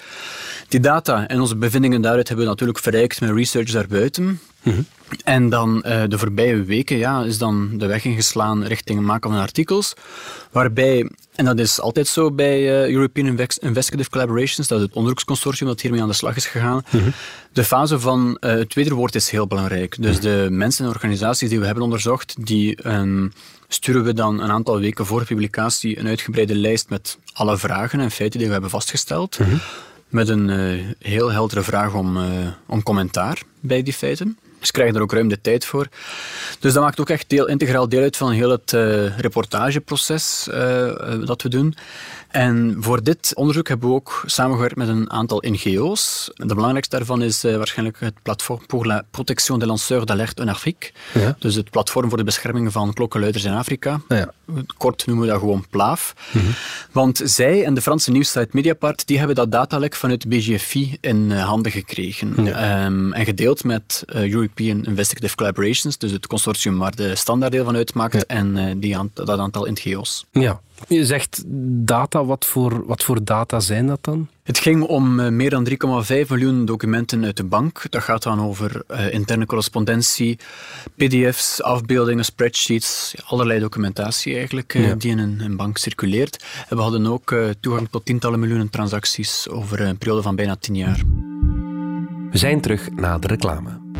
Die 0.68 0.80
data 0.80 1.26
en 1.26 1.40
onze 1.40 1.56
bevindingen 1.56 2.02
daaruit 2.02 2.28
hebben 2.28 2.44
we 2.44 2.50
natuurlijk 2.50 2.78
verrijkt 2.78 3.20
met 3.20 3.30
research 3.30 3.70
daarbuiten. 3.70 4.40
En 5.24 5.48
dan 5.48 5.84
uh, 5.86 6.02
de 6.08 6.18
voorbije 6.18 6.62
weken 6.62 6.96
ja, 6.96 7.22
is 7.22 7.38
dan 7.38 7.70
de 7.78 7.86
weg 7.86 8.04
ingeslaan 8.04 8.64
richting 8.64 8.98
het 8.98 9.06
maken 9.06 9.30
van 9.30 9.40
artikels, 9.40 9.94
waarbij, 10.50 11.10
en 11.34 11.44
dat 11.44 11.58
is 11.58 11.80
altijd 11.80 12.06
zo 12.06 12.30
bij 12.30 12.60
uh, 12.60 12.94
European 12.94 13.26
Investigative 13.60 14.10
Collaborations, 14.10 14.68
dat 14.68 14.78
is 14.78 14.84
het 14.84 14.94
onderzoeksconsortium 14.94 15.68
dat 15.68 15.80
hiermee 15.80 16.02
aan 16.02 16.08
de 16.08 16.14
slag 16.14 16.36
is 16.36 16.46
gegaan, 16.46 16.84
de 17.52 17.64
fase 17.64 18.00
van 18.00 18.36
uh, 18.40 18.50
het 18.50 18.74
wederwoord 18.74 19.14
is 19.14 19.30
heel 19.30 19.46
belangrijk. 19.46 20.02
Dus 20.02 20.20
de 20.20 20.46
mensen 20.50 20.84
en 20.84 20.90
organisaties 20.90 21.48
die 21.48 21.58
we 21.58 21.66
hebben 21.66 21.84
onderzocht, 21.84 22.46
die 22.46 22.88
um, 22.88 23.32
sturen 23.68 24.04
we 24.04 24.14
dan 24.14 24.40
een 24.40 24.50
aantal 24.50 24.78
weken 24.78 25.06
voor 25.06 25.24
publicatie 25.24 25.98
een 25.98 26.06
uitgebreide 26.06 26.54
lijst 26.54 26.88
met 26.88 27.18
alle 27.32 27.58
vragen 27.58 28.00
en 28.00 28.10
feiten 28.10 28.38
die 28.38 28.46
we 28.46 28.52
hebben 28.52 28.70
vastgesteld. 28.70 29.38
Met 30.08 30.28
een 30.28 30.48
heel 30.98 31.32
heldere 31.32 31.62
vraag 31.62 31.94
om, 31.94 32.18
om 32.66 32.82
commentaar 32.82 33.42
bij 33.60 33.82
die 33.82 33.92
feiten. 33.92 34.38
Ze 34.66 34.72
krijgen 34.72 34.96
er 34.96 35.02
ook 35.02 35.12
ruim 35.12 35.28
de 35.28 35.40
tijd 35.40 35.64
voor. 35.64 35.86
Dus 36.60 36.72
dat 36.72 36.82
maakt 36.82 37.00
ook 37.00 37.10
echt 37.10 37.28
deel, 37.28 37.48
integraal 37.48 37.88
deel 37.88 38.02
uit 38.02 38.16
van 38.16 38.30
heel 38.30 38.50
het 38.50 38.72
uh, 38.72 39.18
reportageproces 39.18 40.48
uh, 40.50 40.56
dat 41.24 41.42
we 41.42 41.48
doen. 41.48 41.74
En 42.32 42.76
voor 42.80 43.02
dit 43.02 43.32
onderzoek 43.34 43.68
hebben 43.68 43.88
we 43.88 43.94
ook 43.94 44.22
samengewerkt 44.26 44.76
met 44.76 44.88
een 44.88 45.10
aantal 45.10 45.42
NGO's. 45.46 46.30
De 46.34 46.54
belangrijkste 46.54 46.96
daarvan 46.96 47.22
is 47.22 47.44
uh, 47.44 47.56
waarschijnlijk 47.56 48.00
het 48.00 48.14
Platform 48.22 48.66
pour 48.66 48.86
la 48.86 49.04
protection 49.10 49.58
des 49.58 49.68
lanceurs 49.68 50.04
d'alerte 50.04 50.42
en 50.42 50.48
Afrique. 50.48 50.90
Ja. 51.14 51.36
Dus 51.38 51.54
het 51.54 51.70
platform 51.70 52.08
voor 52.08 52.18
de 52.18 52.24
bescherming 52.24 52.72
van 52.72 52.92
klokkenluiders 52.92 53.44
in 53.44 53.52
Afrika. 53.52 54.00
Ja. 54.08 54.32
Kort 54.76 55.06
noemen 55.06 55.24
we 55.24 55.30
dat 55.30 55.40
gewoon 55.40 55.64
PLAAF. 55.70 56.14
Mm 56.32 56.40
-hmm. 56.40 56.54
Want 56.92 57.20
zij 57.24 57.64
en 57.64 57.74
de 57.74 57.82
Franse 57.82 58.10
nieuwssite 58.10 58.48
Mediapart 58.50 59.06
die 59.06 59.18
hebben 59.18 59.36
dat 59.36 59.52
datalek 59.52 59.94
vanuit 59.94 60.28
BGFI 60.28 60.96
in 61.00 61.30
handen 61.30 61.72
gekregen. 61.72 62.44
Ja. 62.44 62.84
Um, 62.84 63.12
en 63.12 63.24
gedeeld 63.24 63.64
met 63.64 64.04
uh, 64.06 64.32
European 64.32 64.84
Investigative 64.84 65.34
Collaborations, 65.34 65.98
dus 65.98 66.10
het 66.10 66.26
consortium 66.26 66.78
waar 66.78 66.96
de 66.96 67.16
standaarddeel 67.16 67.64
van 67.64 67.76
uitmaakt, 67.76 68.26
en 68.26 68.56
uh, 68.56 68.72
die 68.76 68.96
dat 69.12 69.38
aantal 69.38 69.68
NGO's. 69.70 70.26
Ja, 70.30 70.60
je 70.88 71.06
zegt 71.06 71.42
data, 71.86 72.24
wat 72.24 72.46
voor, 72.46 72.86
wat 72.86 73.04
voor 73.04 73.24
data 73.24 73.60
zijn 73.60 73.86
dat 73.86 73.98
dan? 74.00 74.28
Het 74.42 74.58
ging 74.58 74.82
om 74.82 75.20
uh, 75.20 75.28
meer 75.28 75.50
dan 75.50 75.68
3,5 75.68 75.74
miljoen 76.28 76.64
documenten 76.64 77.24
uit 77.24 77.36
de 77.36 77.44
bank. 77.44 77.82
Dat 77.90 78.02
gaat 78.02 78.22
dan 78.22 78.40
over 78.40 78.82
uh, 78.90 79.12
interne 79.12 79.46
correspondentie, 79.46 80.38
pdf's, 80.96 81.60
afbeeldingen, 81.60 82.24
spreadsheets, 82.24 83.14
allerlei 83.24 83.60
documentatie 83.60 84.36
eigenlijk, 84.36 84.74
uh, 84.74 84.92
die 84.98 85.10
in 85.10 85.18
een, 85.18 85.40
een, 85.40 85.56
bank 85.56 85.76
circuleert. 85.76 86.44
En 86.68 86.76
we 86.76 86.82
hadden 86.82 87.06
ook 87.06 87.34
toegang 87.60 87.88
tot 87.90 88.04
tientallen 88.04 88.40
miljoenen 88.40 88.70
transacties 88.70 89.48
over 89.48 89.80
een 89.80 89.98
periode 89.98 90.22
van 90.22 90.36
bijna 90.36 90.56
10 90.56 90.74
jaar. 90.74 91.02
We 92.30 92.38
zijn 92.38 92.60
terug 92.60 92.90
na 92.90 93.18
de 93.18 93.26
reclame. 93.26 93.91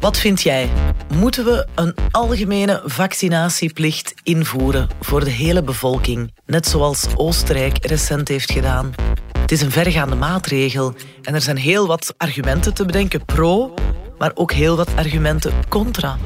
Wat 0.00 0.18
vind 0.18 0.42
jij? 0.42 0.70
Moeten 1.14 1.44
we 1.44 1.66
een 1.74 1.94
algemene 2.10 2.82
vaccinatieplicht 2.84 4.14
invoeren 4.22 4.88
voor 5.00 5.24
de 5.24 5.30
hele 5.30 5.62
bevolking, 5.62 6.32
net 6.46 6.66
zoals 6.66 7.06
Oostenrijk 7.16 7.86
recent 7.86 8.28
heeft 8.28 8.52
gedaan? 8.52 8.94
Het 9.38 9.52
is 9.52 9.60
een 9.60 9.70
vergaande 9.70 10.16
maatregel 10.16 10.94
en 11.22 11.34
er 11.34 11.40
zijn 11.40 11.56
heel 11.56 11.86
wat 11.86 12.14
argumenten 12.16 12.74
te 12.74 12.84
bedenken 12.84 13.24
pro, 13.24 13.74
maar 14.18 14.30
ook 14.34 14.52
heel 14.52 14.76
wat 14.76 14.96
argumenten 14.96 15.52
contra. 15.68 16.18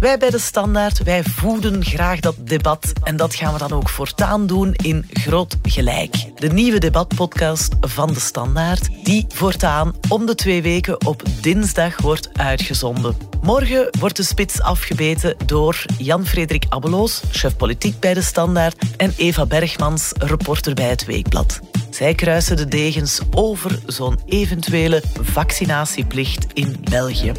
Wij 0.00 0.18
bij 0.18 0.30
de 0.30 0.38
Standaard, 0.38 1.02
wij 1.02 1.22
voeden 1.22 1.84
graag 1.84 2.20
dat 2.20 2.34
debat 2.38 2.92
en 3.02 3.16
dat 3.16 3.34
gaan 3.34 3.52
we 3.52 3.58
dan 3.58 3.72
ook 3.72 3.88
voortaan 3.88 4.46
doen 4.46 4.74
in 4.74 5.06
Groot 5.12 5.56
Gelijk. 5.62 6.40
De 6.40 6.48
nieuwe 6.48 6.78
debatpodcast 6.78 7.74
van 7.80 8.12
de 8.12 8.20
Standaard, 8.20 9.04
die 9.04 9.26
voortaan 9.28 9.94
om 10.08 10.26
de 10.26 10.34
twee 10.34 10.62
weken 10.62 11.06
op 11.06 11.22
dinsdag 11.40 12.00
wordt 12.00 12.28
uitgezonden. 12.32 13.16
Morgen 13.42 13.88
wordt 13.98 14.16
de 14.16 14.22
spits 14.22 14.60
afgebeten 14.60 15.36
door 15.46 15.84
Jan-Frederik 15.98 16.64
Abbeloos, 16.68 17.22
chef 17.30 17.56
politiek 17.56 18.00
bij 18.00 18.14
de 18.14 18.22
Standaard, 18.22 18.84
en 18.96 19.12
Eva 19.16 19.46
Bergmans, 19.46 20.12
reporter 20.18 20.74
bij 20.74 20.88
het 20.88 21.04
Weekblad. 21.04 21.60
Zij 21.90 22.14
kruisen 22.14 22.56
de 22.56 22.68
degens 22.68 23.20
over 23.30 23.78
zo'n 23.86 24.18
eventuele 24.26 25.02
vaccinatieplicht 25.22 26.46
in 26.52 26.76
België. 26.90 27.32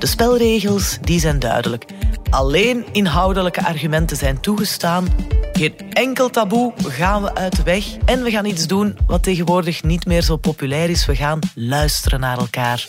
De 0.00 0.06
spelregels 0.06 0.98
die 1.00 1.20
zijn 1.20 1.38
duidelijk. 1.38 1.84
Alleen 2.30 2.84
inhoudelijke 2.92 3.64
argumenten 3.64 4.16
zijn 4.16 4.40
toegestaan. 4.40 5.08
Geen 5.52 5.74
enkel 5.92 6.30
taboe 6.30 6.72
gaan 6.86 7.22
we 7.22 7.34
uit 7.34 7.56
de 7.56 7.62
weg. 7.62 7.84
En 8.04 8.22
we 8.22 8.30
gaan 8.30 8.44
iets 8.44 8.66
doen 8.66 8.98
wat 9.06 9.22
tegenwoordig 9.22 9.82
niet 9.82 10.06
meer 10.06 10.22
zo 10.22 10.36
populair 10.36 10.90
is. 10.90 11.06
We 11.06 11.16
gaan 11.16 11.38
luisteren 11.54 12.20
naar 12.20 12.38
elkaar. 12.38 12.84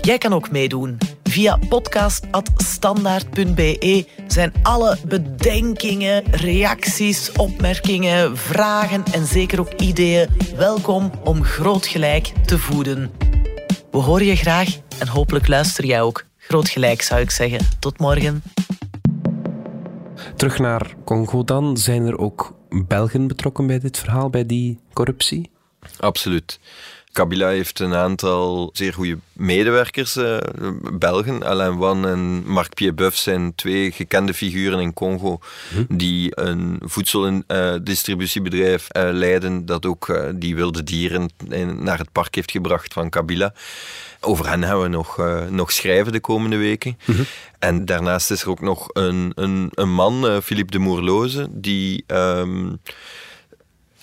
Jij 0.00 0.18
kan 0.18 0.32
ook 0.32 0.50
meedoen. 0.50 0.98
Via 1.22 1.58
podcast.standaard.be 1.68 4.06
zijn 4.26 4.52
alle 4.62 4.98
bedenkingen, 5.08 6.24
reacties, 6.30 7.32
opmerkingen, 7.32 8.36
vragen 8.36 9.02
en 9.12 9.26
zeker 9.26 9.60
ook 9.60 9.72
ideeën 9.72 10.28
welkom 10.56 11.10
om 11.24 11.44
groot 11.44 11.86
gelijk 11.86 12.32
te 12.46 12.58
voeden. 12.58 13.10
We 13.90 13.98
horen 13.98 14.26
je 14.26 14.36
graag 14.36 14.68
en 14.98 15.08
hopelijk 15.08 15.48
luister 15.48 15.84
jij 15.84 16.02
ook. 16.02 16.25
Groot 16.48 16.68
gelijk 16.68 17.02
zou 17.02 17.20
ik 17.20 17.30
zeggen. 17.30 17.60
Tot 17.78 17.98
morgen. 17.98 18.42
Terug 20.36 20.58
naar 20.58 20.94
Congo 21.04 21.44
dan. 21.44 21.76
Zijn 21.76 22.06
er 22.06 22.18
ook 22.18 22.54
Belgen 22.68 23.26
betrokken 23.26 23.66
bij 23.66 23.78
dit 23.78 23.98
verhaal, 23.98 24.30
bij 24.30 24.46
die 24.46 24.80
corruptie? 24.92 25.50
Absoluut. 25.98 26.60
Kabila 27.16 27.48
heeft 27.48 27.80
een 27.80 27.94
aantal 27.94 28.70
zeer 28.72 28.92
goede 28.92 29.18
medewerkers, 29.32 30.16
uh, 30.16 30.36
Belgen. 30.92 31.44
Alain 31.44 31.76
Wan 31.76 32.06
en 32.06 32.46
Marc 32.46 32.94
Buff 32.94 33.16
zijn 33.16 33.54
twee 33.54 33.92
gekende 33.92 34.34
figuren 34.34 34.80
in 34.80 34.92
Congo 34.92 35.38
hm. 35.70 35.96
die 35.96 36.40
een 36.40 36.80
voedseldistributiebedrijf 36.84 38.88
uh, 38.96 39.08
leiden 39.12 39.66
dat 39.66 39.86
ook 39.86 40.08
uh, 40.08 40.28
die 40.34 40.54
wilde 40.54 40.84
dieren 40.84 41.30
naar 41.80 41.98
het 41.98 42.12
park 42.12 42.34
heeft 42.34 42.50
gebracht 42.50 42.92
van 42.92 43.10
Kabila. 43.10 43.52
Over 44.20 44.48
hen 44.48 44.64
gaan 44.64 44.80
we 44.80 44.88
nog, 44.88 45.20
nog 45.50 45.72
schrijven 45.72 46.12
de 46.12 46.20
komende 46.20 46.56
weken. 46.56 46.98
Hm. 47.04 47.12
En 47.58 47.84
daarnaast 47.84 48.30
is 48.30 48.42
er 48.42 48.50
ook 48.50 48.60
nog 48.60 48.88
een, 48.92 49.32
een, 49.34 49.70
een 49.74 49.92
man, 49.92 50.42
Philippe 50.42 50.72
de 50.72 50.78
Moerloze, 50.78 51.48
die... 51.50 52.04
Um, 52.06 52.80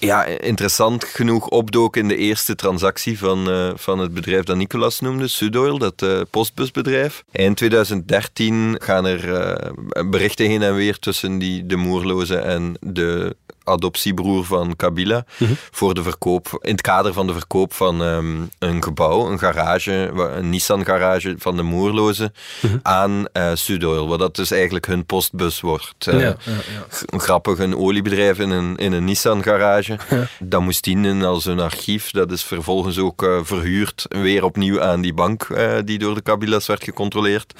ja, 0.03 0.25
interessant 0.25 1.03
genoeg 1.03 1.48
opdook 1.48 1.98
in 1.98 2.07
de 2.07 2.15
eerste 2.15 2.55
transactie 2.55 3.17
van, 3.17 3.50
uh, 3.50 3.72
van 3.75 4.00
het 4.00 4.13
bedrijf 4.13 4.43
dat 4.43 4.57
Nicolas 4.57 5.00
noemde, 5.00 5.27
Sudoil, 5.27 5.77
dat 5.77 6.01
uh, 6.01 6.22
postbusbedrijf. 6.29 7.24
Eind 7.31 7.57
2013 7.57 8.75
gaan 8.79 9.05
er 9.05 9.27
uh, 9.27 10.10
berichten 10.10 10.45
heen 10.45 10.62
en 10.62 10.75
weer 10.75 11.00
tussen 11.00 11.38
die, 11.38 11.65
de 11.65 11.75
Moerloze 11.75 12.38
en 12.38 12.77
de 12.79 13.36
adoptiebroer 13.63 14.46
van 14.46 14.75
Kabila 14.75 15.25
mhm. 15.38 15.53
voor 15.72 15.93
de 15.93 16.03
verkoop, 16.03 16.60
in 16.62 16.72
het 16.72 16.82
kader 16.82 17.13
van 17.13 17.27
de 17.27 17.34
verkoop 17.34 17.74
van 17.74 18.01
um, 18.01 18.50
een 18.60 18.84
gebouw, 18.84 19.32
een 19.32 19.39
garage, 19.39 20.12
een 20.15 20.50
Nissan-garage 20.50 21.36
van 21.38 21.55
de 21.55 21.63
Moerloze 21.63 22.32
mhm. 22.62 22.77
aan 22.82 23.27
uh, 23.34 23.51
Sudoil, 23.53 24.08
wat 24.08 24.20
dat 24.20 24.36
dus 24.36 24.51
eigenlijk 24.51 24.86
hun 24.86 25.05
postbus 25.05 25.62
wordt. 25.62 26.08
Uh, 26.08 26.20
ja, 26.20 26.20
ja, 26.20 26.36
ja. 26.46 27.20
Grappig, 27.20 27.60
een 27.60 27.77
oliebedrijf 27.77 28.39
in 28.39 28.50
een, 28.50 28.75
in 28.75 28.91
een 28.91 29.05
Nissan-garage. 29.05 29.98
Dat 30.39 30.62
moest 30.62 30.84
dienen 30.84 31.24
als 31.24 31.46
een 31.46 31.60
archief. 31.60 32.12
Dat 32.12 32.32
is 32.32 32.43
vervolgens 32.43 32.98
ook 32.98 33.24
uh, 33.24 33.39
verhuurd 33.43 34.05
weer 34.10 34.43
opnieuw 34.43 34.82
aan 34.82 35.01
die 35.01 35.13
bank 35.13 35.48
die 35.86 36.00
door 36.00 36.15
de 36.15 36.22
Kabilas 36.22 36.67
werd 36.67 36.84
gecontroleerd. 36.84 37.53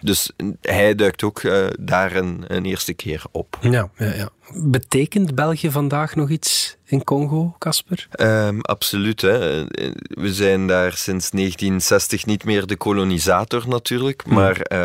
Dus 0.00 0.30
hij 0.60 0.94
duikt 0.94 1.22
ook 1.22 1.40
daar 1.80 2.16
een, 2.16 2.44
een 2.46 2.64
eerste 2.64 2.94
keer 2.94 3.22
op. 3.30 3.58
Ja, 3.60 3.88
ja, 3.96 4.14
ja. 4.14 4.28
Betekent 4.50 5.34
België 5.34 5.70
vandaag 5.70 6.14
nog 6.14 6.30
iets 6.30 6.76
in 6.84 7.04
Congo, 7.04 7.54
Casper? 7.58 8.08
Um, 8.20 8.60
absoluut. 8.60 9.20
Hè. 9.20 9.64
We 10.08 10.32
zijn 10.32 10.66
daar 10.66 10.92
sinds 10.92 11.30
1960 11.30 12.26
niet 12.26 12.44
meer 12.44 12.66
de 12.66 12.76
kolonisator 12.76 13.68
natuurlijk, 13.68 14.22
hmm. 14.24 14.34
maar 14.34 14.56
uh, 14.56 14.78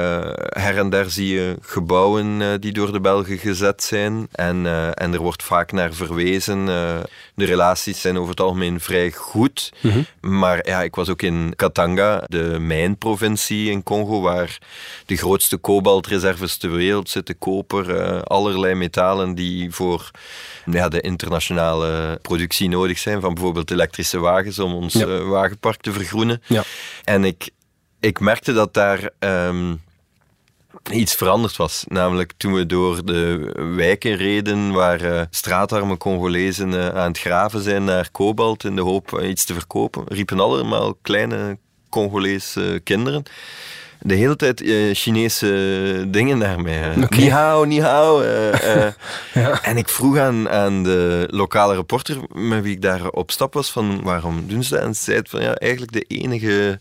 her 0.50 0.78
en 0.78 0.90
daar 0.90 1.10
zie 1.10 1.28
je 1.28 1.58
gebouwen 1.62 2.42
uh, 2.42 2.48
die 2.60 2.74
door 2.74 2.92
de 2.92 3.02
Belgen 3.02 3.38
gezet 3.38 3.84
zijn 3.84 4.28
en, 4.32 4.66
uh, 4.66 4.88
en 4.88 5.14
er 5.14 5.20
wordt 5.20 5.44
vaak 5.44 5.72
naar 5.72 5.94
verwezen. 5.94 6.68
De 7.38 7.46
relaties 7.46 8.02
zijn 8.02 8.18
over 8.18 8.30
het 8.30 8.40
algemeen 8.40 8.80
vrij 8.80 9.12
goed, 9.12 9.74
mm 9.82 10.06
maar 10.22 10.68
ja, 10.68 10.82
ik 10.82 10.96
was 10.96 11.10
ook 11.10 11.22
in 11.22 11.54
Katanga, 11.56 12.24
de 12.28 12.60
mijnprovincie 12.60 13.72
in 13.72 13.84
Congo, 13.84 14.22
waar 14.22 14.58
de 15.06 15.18
grootste 15.18 15.58
kobaltreserves 15.58 16.58
ter 16.58 16.72
wereld 16.72 17.10
zitten, 17.10 17.38
koper, 17.38 18.24
allerlei 18.24 18.74
metalen 18.74 19.36
die 19.36 19.72
voor 19.72 20.12
ja, 20.66 20.90
de 20.90 21.02
internationale 21.02 22.20
productie 22.22 22.70
nodig 22.70 22.98
zijn. 22.98 23.22
Van 23.22 23.34
bijvoorbeeld 23.34 23.72
elektrische 23.72 24.20
wagens 24.20 24.60
om 24.60 24.74
ons 24.74 24.96
eh, 24.96 25.30
wagenpark 25.30 25.82
te 25.82 25.92
vergroenen. 25.92 26.42
Ja. 26.48 26.64
En 27.04 27.24
ik, 27.24 27.50
ik 28.00 28.20
merkte 28.20 28.54
dat 28.54 28.74
daar 28.74 29.10
ehm, 29.20 29.74
iets 30.92 31.16
veranderd 31.16 31.56
was. 31.56 31.86
Namelijk 31.88 32.34
toen 32.38 32.54
we 32.54 32.66
door 32.66 33.06
de 33.06 33.52
wijken 33.76 34.16
reden 34.16 34.72
waar 34.72 35.02
uh, 35.02 35.22
straatarme 35.30 35.98
Congolezen 35.98 36.72
uh, 36.72 36.88
aan 36.88 37.08
het 37.08 37.20
graven 37.20 37.62
zijn 37.62 37.84
naar 37.84 38.10
kobalt 38.12 38.64
in 38.64 38.76
de 38.76 38.82
hoop 38.82 39.22
iets 39.24 39.46
te 39.46 39.54
verkopen, 39.54 40.04
riepen 40.08 40.40
allemaal 40.40 40.98
kleine 41.02 41.58
Congolese 41.90 42.82
kinderen 42.84 43.24
de 44.00 44.16
hele 44.16 44.36
tijd 44.36 44.62
uh, 44.62 44.94
Chinese 44.94 46.06
dingen 46.08 46.38
naar 46.38 46.62
mij. 46.62 46.94
Okay. 47.04 47.20
Ni 47.20 47.30
hao, 47.30 47.64
ni 47.64 47.82
hao. 47.82 48.22
Uh, 48.22 48.52
ja. 49.34 49.64
En 49.64 49.78
ik 49.78 49.90
vroeg 49.90 50.18
aan, 50.18 50.50
aan 50.50 50.84
de 50.84 51.28
lokale 51.32 51.76
reporter 51.76 52.18
met 52.34 52.64
wie 52.64 52.74
ik 52.74 52.82
daar 52.82 53.10
op 53.10 53.32
stap 53.32 53.54
was 53.54 53.72
van 53.72 54.02
waarom 54.04 54.44
doen 54.48 54.64
ze 54.64 54.74
dat? 54.74 54.84
En 54.84 54.96
ze 54.96 55.04
zei 55.04 55.22
van 55.24 55.42
ja, 55.42 55.56
eigenlijk 55.56 55.92
de 55.92 56.02
enige 56.08 56.80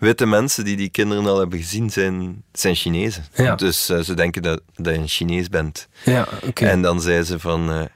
witte 0.00 0.26
mensen 0.26 0.64
die 0.64 0.76
die 0.76 0.88
kinderen 0.88 1.26
al 1.26 1.38
hebben 1.38 1.58
gezien 1.58 1.90
zijn, 1.90 2.42
zijn 2.52 2.74
Chinezen. 2.74 3.24
Ja. 3.34 3.54
Dus 3.54 3.90
uh, 3.90 3.98
ze 3.98 4.14
denken 4.14 4.42
dat, 4.42 4.60
dat 4.76 4.94
je 4.94 5.00
een 5.00 5.08
Chinees 5.08 5.48
bent. 5.48 5.88
Ja, 6.04 6.28
okay. 6.46 6.68
En 6.68 6.82
dan 6.82 7.00
zei 7.00 7.22
ze 7.22 7.38
van 7.38 7.88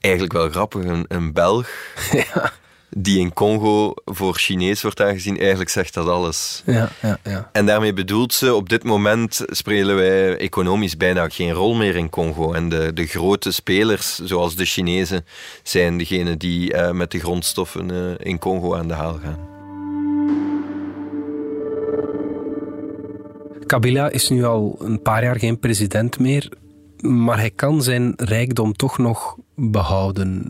eigenlijk 0.00 0.32
wel 0.32 0.50
grappig, 0.50 0.84
een, 0.84 1.04
een 1.08 1.32
Belg. 1.32 1.70
Ja 2.34 2.52
die 2.90 3.18
in 3.18 3.32
Congo 3.32 3.94
voor 4.04 4.34
Chinees 4.34 4.82
wordt 4.82 5.00
aangezien, 5.00 5.38
eigenlijk 5.38 5.70
zegt 5.70 5.94
dat 5.94 6.08
alles. 6.08 6.62
Ja, 6.66 6.88
ja, 7.02 7.18
ja. 7.22 7.48
En 7.52 7.66
daarmee 7.66 7.92
bedoelt 7.92 8.34
ze, 8.34 8.54
op 8.54 8.68
dit 8.68 8.84
moment 8.84 9.40
spelen 9.46 9.96
wij 9.96 10.36
economisch 10.36 10.96
bijna 10.96 11.28
geen 11.28 11.52
rol 11.52 11.74
meer 11.74 11.96
in 11.96 12.10
Congo. 12.10 12.52
En 12.52 12.68
de, 12.68 12.92
de 12.94 13.06
grote 13.06 13.52
spelers, 13.52 14.18
zoals 14.18 14.56
de 14.56 14.64
Chinezen, 14.64 15.26
zijn 15.62 15.98
degenen 15.98 16.38
die 16.38 16.74
uh, 16.74 16.90
met 16.90 17.10
de 17.10 17.18
grondstoffen 17.18 17.92
uh, 17.92 18.14
in 18.18 18.38
Congo 18.38 18.74
aan 18.74 18.88
de 18.88 18.94
haal 18.94 19.18
gaan. 19.22 19.57
Kabila 23.68 24.10
is 24.10 24.28
nu 24.28 24.44
al 24.44 24.76
een 24.80 25.02
paar 25.02 25.22
jaar 25.22 25.38
geen 25.38 25.58
president 25.58 26.18
meer, 26.18 26.48
maar 27.00 27.38
hij 27.38 27.50
kan 27.50 27.82
zijn 27.82 28.12
rijkdom 28.16 28.72
toch 28.72 28.98
nog 28.98 29.36
behouden. 29.54 30.46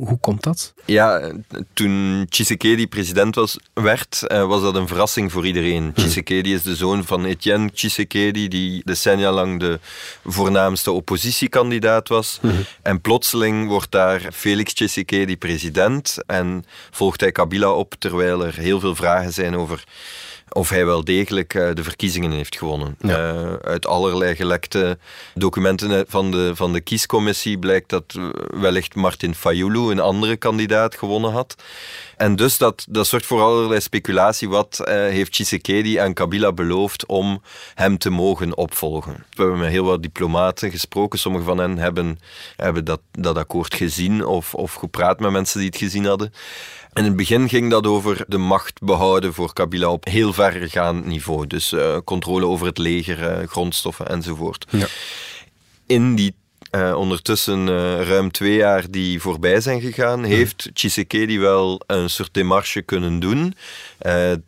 Hoe 0.00 0.18
komt 0.20 0.42
dat? 0.42 0.74
Ja, 0.84 1.32
toen 1.72 2.26
Tshisekedi 2.28 2.88
president 2.88 3.34
was, 3.34 3.58
werd, 3.74 4.26
eh, 4.26 4.46
was 4.46 4.62
dat 4.62 4.74
een 4.74 4.88
verrassing 4.88 5.32
voor 5.32 5.46
iedereen. 5.46 5.82
Hm. 5.82 5.92
Tshisekedi 5.92 6.54
is 6.54 6.62
de 6.62 6.76
zoon 6.76 7.04
van 7.04 7.24
Etienne 7.24 7.72
Tshisekedi, 7.72 8.48
die 8.48 8.82
decennia 8.84 9.32
lang 9.32 9.60
de 9.60 9.78
voornaamste 10.24 10.90
oppositiekandidaat 10.90 12.08
was. 12.08 12.38
Hm. 12.40 12.48
En 12.82 13.00
plotseling 13.00 13.68
wordt 13.68 13.90
daar 13.90 14.28
Felix 14.32 14.74
Tshisekedi 14.74 15.36
president 15.36 16.16
en 16.26 16.64
volgt 16.90 17.20
hij 17.20 17.32
Kabila 17.32 17.72
op, 17.72 17.94
terwijl 17.98 18.44
er 18.44 18.54
heel 18.54 18.80
veel 18.80 18.94
vragen 18.94 19.32
zijn 19.32 19.56
over 19.56 19.84
of 20.52 20.68
hij 20.68 20.86
wel 20.86 21.04
degelijk 21.04 21.54
uh, 21.54 21.68
de 21.74 21.82
verkiezingen 21.82 22.30
heeft 22.30 22.56
gewonnen. 22.56 22.96
Uh, 23.00 23.52
uit 23.52 23.86
allerlei 23.86 24.36
gelekte 24.36 24.98
documenten 25.34 26.04
van 26.08 26.30
de, 26.30 26.56
van 26.56 26.72
de 26.72 26.80
kiescommissie 26.80 27.58
blijkt 27.58 27.88
dat 27.88 28.18
wellicht 28.46 28.94
Martin 28.94 29.34
Fayulu, 29.34 29.90
een 29.90 30.00
andere 30.00 30.36
kandidaat, 30.36 30.94
gewonnen 30.94 31.30
had. 31.32 31.56
En 32.20 32.36
dus 32.36 32.58
dat, 32.58 32.86
dat 32.88 33.06
zorgt 33.06 33.26
voor 33.26 33.40
allerlei 33.40 33.80
speculatie. 33.80 34.48
Wat 34.48 34.78
uh, 34.80 34.86
heeft 34.86 35.32
Tshisekedi 35.32 35.96
aan 35.96 36.12
Kabila 36.12 36.52
beloofd 36.52 37.06
om 37.06 37.42
hem 37.74 37.98
te 37.98 38.10
mogen 38.10 38.56
opvolgen? 38.56 39.12
We 39.12 39.42
hebben 39.42 39.58
met 39.58 39.70
heel 39.70 39.84
wat 39.84 40.02
diplomaten 40.02 40.70
gesproken. 40.70 41.18
Sommige 41.18 41.44
van 41.44 41.58
hen 41.58 41.78
hebben, 41.78 42.18
hebben 42.56 42.84
dat, 42.84 43.00
dat 43.12 43.36
akkoord 43.36 43.74
gezien 43.74 44.26
of, 44.26 44.54
of 44.54 44.74
gepraat 44.74 45.20
met 45.20 45.30
mensen 45.30 45.58
die 45.58 45.68
het 45.68 45.78
gezien 45.78 46.04
hadden. 46.04 46.32
In 46.92 47.04
het 47.04 47.16
begin 47.16 47.48
ging 47.48 47.70
dat 47.70 47.86
over 47.86 48.24
de 48.26 48.38
macht 48.38 48.80
behouden 48.82 49.34
voor 49.34 49.52
Kabila 49.52 49.88
op 49.88 50.04
heel 50.04 50.32
verregaand 50.32 51.06
niveau. 51.06 51.46
Dus 51.46 51.72
uh, 51.72 51.96
controle 52.04 52.46
over 52.46 52.66
het 52.66 52.78
leger, 52.78 53.40
uh, 53.40 53.48
grondstoffen 53.48 54.08
enzovoort. 54.08 54.66
Ja. 54.70 54.86
In 55.86 56.14
die 56.14 56.34
uh, 56.74 56.96
ondertussen 56.96 57.66
ruim 58.04 58.30
twee 58.30 58.54
jaar 58.54 58.90
die 58.90 59.20
voorbij 59.20 59.60
zijn 59.60 59.80
gegaan, 59.80 60.24
heeft 60.24 60.70
Tshisekedi 60.72 61.38
wel 61.38 61.80
een 61.86 62.10
soort 62.10 62.34
demarche 62.34 62.82
kunnen 62.82 63.20
doen. 63.20 63.54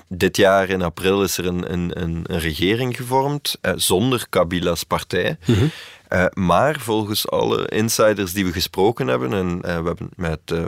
Dit 0.09 0.37
jaar 0.37 0.69
in 0.69 0.83
april 0.83 1.23
is 1.23 1.39
er 1.39 1.47
een, 1.47 1.73
een, 1.73 2.03
een, 2.03 2.25
een 2.27 2.39
regering 2.39 2.97
gevormd 2.97 3.59
zonder 3.77 4.27
Kabila's 4.29 4.83
partij. 4.83 5.37
Mm 5.47 5.55
-hmm. 5.55 5.71
Uh, 6.13 6.25
maar 6.33 6.81
volgens 6.81 7.29
alle 7.29 7.69
insiders 7.69 8.33
die 8.33 8.45
we 8.45 8.53
gesproken 8.53 9.07
hebben, 9.07 9.33
en 9.33 9.57
uh, 9.57 9.61
we 9.63 9.87
hebben 9.87 10.09
met 10.17 10.41
uh, 10.53 10.67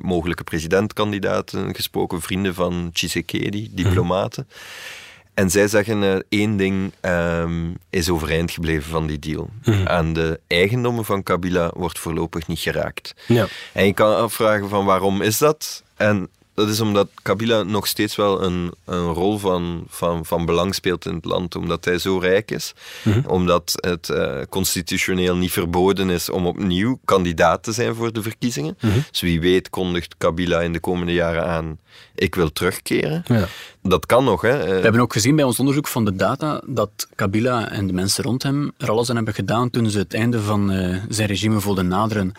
mogelijke 0.00 0.44
presidentkandidaten 0.44 1.74
gesproken, 1.74 2.20
vrienden 2.20 2.54
van 2.54 2.90
Tshisekedi, 2.92 3.68
diplomaten. 3.72 4.46
Mm 4.48 4.54
-hmm. 4.54 5.06
En 5.38 5.50
zij 5.50 5.68
zeggen 5.68 6.24
één 6.28 6.56
ding 6.56 6.92
um, 7.02 7.76
is 7.90 8.08
overeind 8.08 8.50
gebleven 8.50 8.90
van 8.90 9.06
die 9.06 9.18
deal. 9.18 9.50
Mm. 9.64 9.86
Aan 9.86 10.12
de 10.12 10.40
eigendommen 10.46 11.04
van 11.04 11.22
Kabila 11.22 11.70
wordt 11.74 11.98
voorlopig 11.98 12.46
niet 12.46 12.58
geraakt. 12.58 13.14
Ja. 13.26 13.46
En 13.72 13.86
je 13.86 13.92
kan 13.92 14.16
afvragen 14.16 14.68
van 14.68 14.84
waarom 14.84 15.22
is 15.22 15.38
dat? 15.38 15.82
En 15.96 16.28
dat 16.58 16.68
is 16.68 16.80
omdat 16.80 17.08
Kabila 17.22 17.62
nog 17.62 17.86
steeds 17.86 18.16
wel 18.16 18.42
een, 18.42 18.72
een 18.84 19.12
rol 19.12 19.38
van, 19.38 19.84
van, 19.88 20.24
van 20.24 20.46
belang 20.46 20.74
speelt 20.74 21.06
in 21.06 21.14
het 21.14 21.24
land, 21.24 21.56
omdat 21.56 21.84
hij 21.84 21.98
zo 21.98 22.18
rijk 22.18 22.50
is. 22.50 22.72
Mm 23.02 23.24
Omdat 23.26 23.72
het 23.74 24.08
uh, 24.08 24.40
constitutioneel 24.48 25.36
niet 25.36 25.52
verboden 25.52 26.10
is 26.10 26.30
om 26.30 26.46
opnieuw 26.46 26.98
kandidaat 27.04 27.62
te 27.62 27.72
zijn 27.72 27.94
voor 27.94 28.12
de 28.12 28.22
verkiezingen. 28.22 28.76
Mm 28.80 29.04
Dus 29.10 29.20
wie 29.20 29.40
weet 29.40 29.70
kondigt 29.70 30.14
Kabila 30.18 30.60
in 30.60 30.72
de 30.72 30.80
komende 30.80 31.12
jaren 31.12 31.46
aan, 31.46 31.78
ik 32.14 32.34
wil 32.34 32.52
terugkeren. 32.52 33.22
Ja. 33.26 33.48
Dat 33.82 34.06
kan 34.06 34.24
nog. 34.24 34.42
Hè. 34.42 34.58
We 34.58 34.80
hebben 34.80 35.00
ook 35.00 35.12
gezien 35.12 35.36
bij 35.36 35.44
ons 35.44 35.58
onderzoek 35.58 35.88
van 35.88 36.04
de 36.04 36.16
data 36.16 36.60
dat 36.66 37.08
Kabila 37.14 37.70
en 37.70 37.86
de 37.86 37.92
mensen 37.92 38.24
rond 38.24 38.42
hem 38.42 38.72
er 38.76 38.90
alles 38.90 39.10
aan 39.10 39.16
hebben 39.16 39.34
gedaan 39.34 39.70
toen 39.70 39.90
ze 39.90 39.98
het 39.98 40.14
einde 40.14 40.40
van 40.40 40.72
uh, 40.72 40.96
zijn 41.08 41.28
regime 41.28 41.60
voelden 41.60 41.88
naderen. 41.88 42.32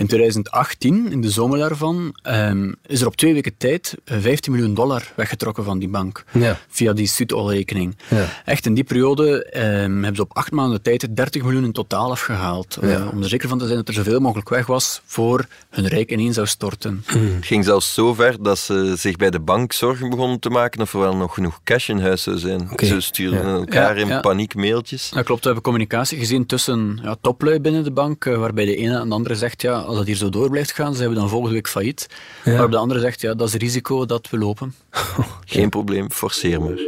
In 0.00 0.06
2018, 0.06 1.12
in 1.12 1.20
de 1.20 1.30
zomer 1.30 1.58
daarvan, 1.58 2.14
um, 2.22 2.74
is 2.86 3.00
er 3.00 3.06
op 3.06 3.16
twee 3.16 3.32
weken 3.32 3.56
tijd 3.56 3.94
15 4.04 4.52
miljoen 4.52 4.74
dollar 4.74 5.12
weggetrokken 5.16 5.64
van 5.64 5.78
die 5.78 5.88
bank. 5.88 6.24
Ja. 6.32 6.58
Via 6.68 6.92
die 6.92 7.06
Sudol-rekening. 7.06 7.96
Ja. 8.08 8.28
Echt, 8.44 8.66
in 8.66 8.74
die 8.74 8.84
periode 8.84 9.46
um, 9.56 9.62
hebben 9.92 10.16
ze 10.16 10.22
op 10.22 10.36
acht 10.36 10.50
maanden 10.50 10.82
tijd 10.82 11.16
30 11.16 11.42
miljoen 11.42 11.64
in 11.64 11.72
totaal 11.72 12.10
afgehaald. 12.10 12.78
Ja. 12.80 12.88
Uh, 12.88 13.08
om 13.12 13.22
er 13.22 13.28
zeker 13.28 13.48
van 13.48 13.58
te 13.58 13.64
zijn 13.64 13.76
dat 13.76 13.88
er 13.88 13.94
zoveel 13.94 14.20
mogelijk 14.20 14.48
weg 14.48 14.66
was 14.66 15.02
voor 15.04 15.46
hun 15.70 15.86
rijk 15.86 16.10
ineen 16.10 16.32
zou 16.32 16.46
storten. 16.46 17.04
Mm. 17.14 17.34
Het 17.34 17.46
ging 17.46 17.64
zelfs 17.64 17.94
zo 17.94 18.14
ver 18.14 18.42
dat 18.42 18.58
ze 18.58 18.94
zich 18.96 19.16
bij 19.16 19.30
de 19.30 19.40
bank 19.40 19.72
zorgen 19.72 20.10
begonnen 20.10 20.38
te 20.40 20.50
maken 20.50 20.80
of 20.80 20.92
er 20.92 21.00
wel 21.00 21.16
nog 21.16 21.34
genoeg 21.34 21.60
cash 21.64 21.88
in 21.88 21.98
huis 21.98 22.22
zou 22.22 22.38
zijn. 22.38 22.68
Okay. 22.72 22.88
Ze 22.88 23.00
stuurden 23.00 23.44
elkaar 23.44 23.96
in 23.96 24.20
paniek 24.20 24.54
mailtjes. 24.54 25.10
Dat 25.10 25.24
klopt, 25.24 25.40
we 25.40 25.46
hebben 25.46 25.64
communicatie 25.64 26.18
gezien 26.18 26.46
tussen 26.46 27.00
ja, 27.02 27.16
toplui 27.20 27.60
binnen 27.60 27.84
de 27.84 27.92
bank, 27.92 28.24
uh, 28.24 28.38
waarbij 28.38 28.64
de 28.64 28.76
ene 28.76 28.98
en 28.98 29.08
de 29.08 29.14
andere 29.14 29.34
zegt, 29.34 29.62
ja, 29.62 29.88
als 29.90 29.98
dat 29.98 30.06
hier 30.06 30.16
zo 30.16 30.28
door 30.28 30.50
blijft 30.50 30.72
gaan, 30.72 30.94
zijn 30.94 31.08
we 31.08 31.14
dan 31.14 31.28
volgende 31.28 31.54
week 31.54 31.68
failliet. 31.68 32.06
Ja. 32.44 32.50
Waarop 32.52 32.70
de 32.70 32.76
andere 32.76 33.00
zegt, 33.00 33.20
ja, 33.20 33.34
dat 33.34 33.46
is 33.46 33.52
het 33.52 33.62
risico 33.62 34.06
dat 34.06 34.30
we 34.30 34.38
lopen. 34.38 34.74
Geen 35.44 35.68
probleem, 35.68 36.10
forceer 36.10 36.60
maar. 36.60 36.78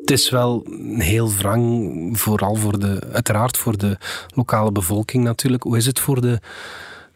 Het 0.00 0.10
is 0.10 0.30
wel 0.30 0.66
heel 0.96 1.32
wrang, 1.32 2.18
vooral 2.18 2.54
voor 2.54 2.78
de, 2.78 3.00
uiteraard 3.12 3.56
voor 3.56 3.78
de 3.78 3.98
lokale 4.34 4.72
bevolking 4.72 5.24
natuurlijk. 5.24 5.62
Hoe 5.62 5.76
is 5.76 5.86
het 5.86 6.00
voor 6.00 6.20
de 6.20 6.40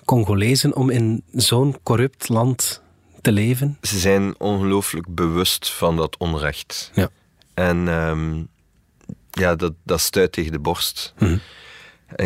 Congolezen 0.05 0.77
om 0.77 0.91
in 0.91 1.23
zo'n 1.33 1.77
corrupt 1.83 2.29
land 2.29 2.83
te 3.21 3.33
leven? 3.33 3.79
Ze 3.83 3.99
zijn 3.99 4.35
ongelooflijk 4.41 5.15
bewust 5.15 5.71
van 5.71 5.97
dat 5.97 6.17
onrecht. 6.17 6.91
Ja. 6.95 7.09
En 7.55 7.89
um, 7.89 8.49
ja, 9.31 9.55
dat, 9.55 9.73
dat 9.83 10.01
stuit 10.01 10.33
tegen 10.33 10.53
de 10.53 10.59
borst. 10.59 11.15
Mm 11.19 11.29
-hmm. 11.29 11.41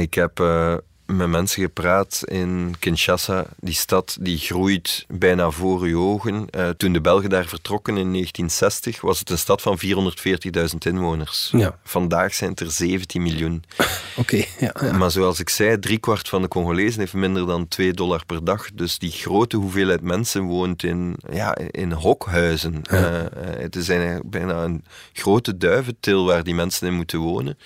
Ik 0.00 0.14
heb 0.14 0.40
uh, 0.40 0.74
met 1.06 1.28
mensen 1.28 1.62
gepraat 1.62 2.22
in 2.24 2.74
Kinshasa. 2.78 3.46
Die 3.60 3.74
stad 3.74 4.16
die 4.20 4.38
groeit 4.38 5.04
bijna 5.08 5.50
voor 5.50 5.80
uw 5.80 6.00
ogen. 6.00 6.46
Uh, 6.56 6.68
toen 6.68 6.92
de 6.92 7.00
Belgen 7.00 7.30
daar 7.30 7.46
vertrokken 7.46 7.96
in 7.96 8.12
1960 8.12 9.00
was 9.00 9.18
het 9.18 9.30
een 9.30 9.38
stad 9.38 9.62
van 9.62 9.78
440.000 9.86 10.78
inwoners. 10.78 11.48
Ja. 11.52 11.78
Vandaag 11.84 12.34
zijn 12.34 12.50
het 12.50 12.60
er 12.60 12.70
17 12.70 13.22
miljoen. 13.22 13.64
Oké. 14.16 14.44
ja, 14.58 14.74
ja. 14.80 14.92
Maar 14.92 15.10
zoals 15.10 15.40
ik 15.40 15.48
zei, 15.48 15.78
driekwart 15.78 16.28
van 16.28 16.42
de 16.42 16.48
Congolezen 16.48 17.00
heeft 17.00 17.12
minder 17.12 17.46
dan 17.46 17.68
2 17.68 17.92
dollar 17.92 18.24
per 18.26 18.44
dag. 18.44 18.68
Dus 18.74 18.98
die 18.98 19.10
grote 19.10 19.56
hoeveelheid 19.56 20.00
mensen 20.00 20.42
woont 20.42 20.82
in, 20.82 21.16
ja, 21.32 21.56
in 21.70 21.92
hokhuizen. 21.92 22.82
Ja. 22.82 23.22
Uh, 23.22 23.28
het 23.58 23.76
is 23.76 23.86
bijna 24.24 24.64
een 24.64 24.84
grote 25.12 25.56
duiventil 25.56 26.24
waar 26.26 26.44
die 26.44 26.54
mensen 26.54 26.86
in 26.86 26.94
moeten 26.94 27.18
wonen. 27.18 27.58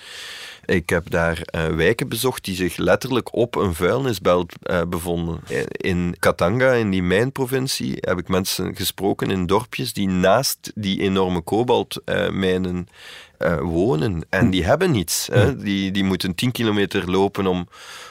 Ik 0.71 0.89
heb 0.89 1.09
daar 1.09 1.41
uh, 1.55 1.65
wijken 1.67 2.07
bezocht 2.07 2.45
die 2.45 2.55
zich 2.55 2.77
letterlijk 2.77 3.35
op 3.35 3.55
een 3.55 3.73
vuilnisbelt 3.73 4.53
uh, 4.63 4.81
bevonden. 4.89 5.39
In 5.71 6.15
Katanga, 6.19 6.71
in 6.71 6.89
die 6.89 7.03
mijnprovincie, 7.03 7.97
heb 7.99 8.17
ik 8.17 8.27
mensen 8.27 8.75
gesproken 8.75 9.31
in 9.31 9.45
dorpjes 9.45 9.93
die 9.93 10.07
naast 10.07 10.71
die 10.75 11.01
enorme 11.01 11.41
kobaltmijnen 11.41 12.87
uh, 13.39 13.59
wonen. 13.59 14.25
En 14.29 14.49
die 14.49 14.65
hebben 14.65 14.91
niets. 14.91 15.27
Hè. 15.31 15.57
Die, 15.57 15.91
die 15.91 16.03
moeten 16.03 16.35
10 16.35 16.51
kilometer 16.51 17.11
lopen 17.11 17.47
om, 17.47 17.67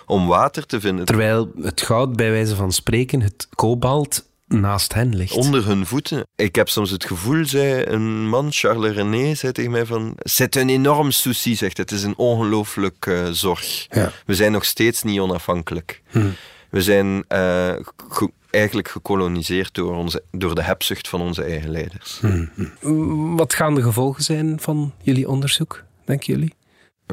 om 0.06 0.26
water 0.26 0.66
te 0.66 0.80
vinden. 0.80 1.04
Terwijl 1.04 1.50
het 1.62 1.82
goud, 1.82 2.16
bij 2.16 2.30
wijze 2.30 2.56
van 2.56 2.72
spreken, 2.72 3.20
het 3.20 3.48
kobalt 3.54 4.28
naast 4.52 4.94
hen 4.94 5.16
ligt. 5.16 5.32
Onder 5.32 5.66
hun 5.66 5.86
voeten. 5.86 6.26
Ik 6.36 6.54
heb 6.54 6.68
soms 6.68 6.90
het 6.90 7.04
gevoel, 7.04 7.44
zei 7.44 7.84
een 7.84 8.28
man, 8.28 8.52
Charles 8.52 8.94
René, 8.94 9.34
zei 9.34 9.52
tegen 9.52 9.70
mij 9.70 9.86
van... 9.86 10.14
C'est 10.16 10.56
een 10.56 10.68
enorm 10.68 11.10
souci, 11.10 11.56
zegt 11.56 11.76
het. 11.76 11.90
is 11.90 12.02
een 12.02 12.16
ongelooflijk 12.16 13.06
uh, 13.06 13.28
zorg. 13.30 13.86
Ja. 13.90 14.12
We 14.26 14.34
zijn 14.34 14.52
nog 14.52 14.64
steeds 14.64 15.02
niet 15.02 15.20
onafhankelijk. 15.20 16.02
Hm. 16.10 16.28
We 16.70 16.82
zijn 16.82 17.24
uh, 17.28 17.74
ge 18.08 18.30
eigenlijk 18.50 18.88
gekoloniseerd 18.88 19.74
door, 19.74 19.96
onze, 19.96 20.22
door 20.30 20.54
de 20.54 20.62
hebzucht 20.62 21.08
van 21.08 21.20
onze 21.20 21.42
eigen 21.42 21.70
leiders. 21.70 22.20
Hm. 22.20 23.36
Wat 23.36 23.54
gaan 23.54 23.74
de 23.74 23.82
gevolgen 23.82 24.22
zijn 24.22 24.60
van 24.60 24.92
jullie 25.02 25.28
onderzoek, 25.28 25.84
denken 26.04 26.32
jullie? 26.32 26.54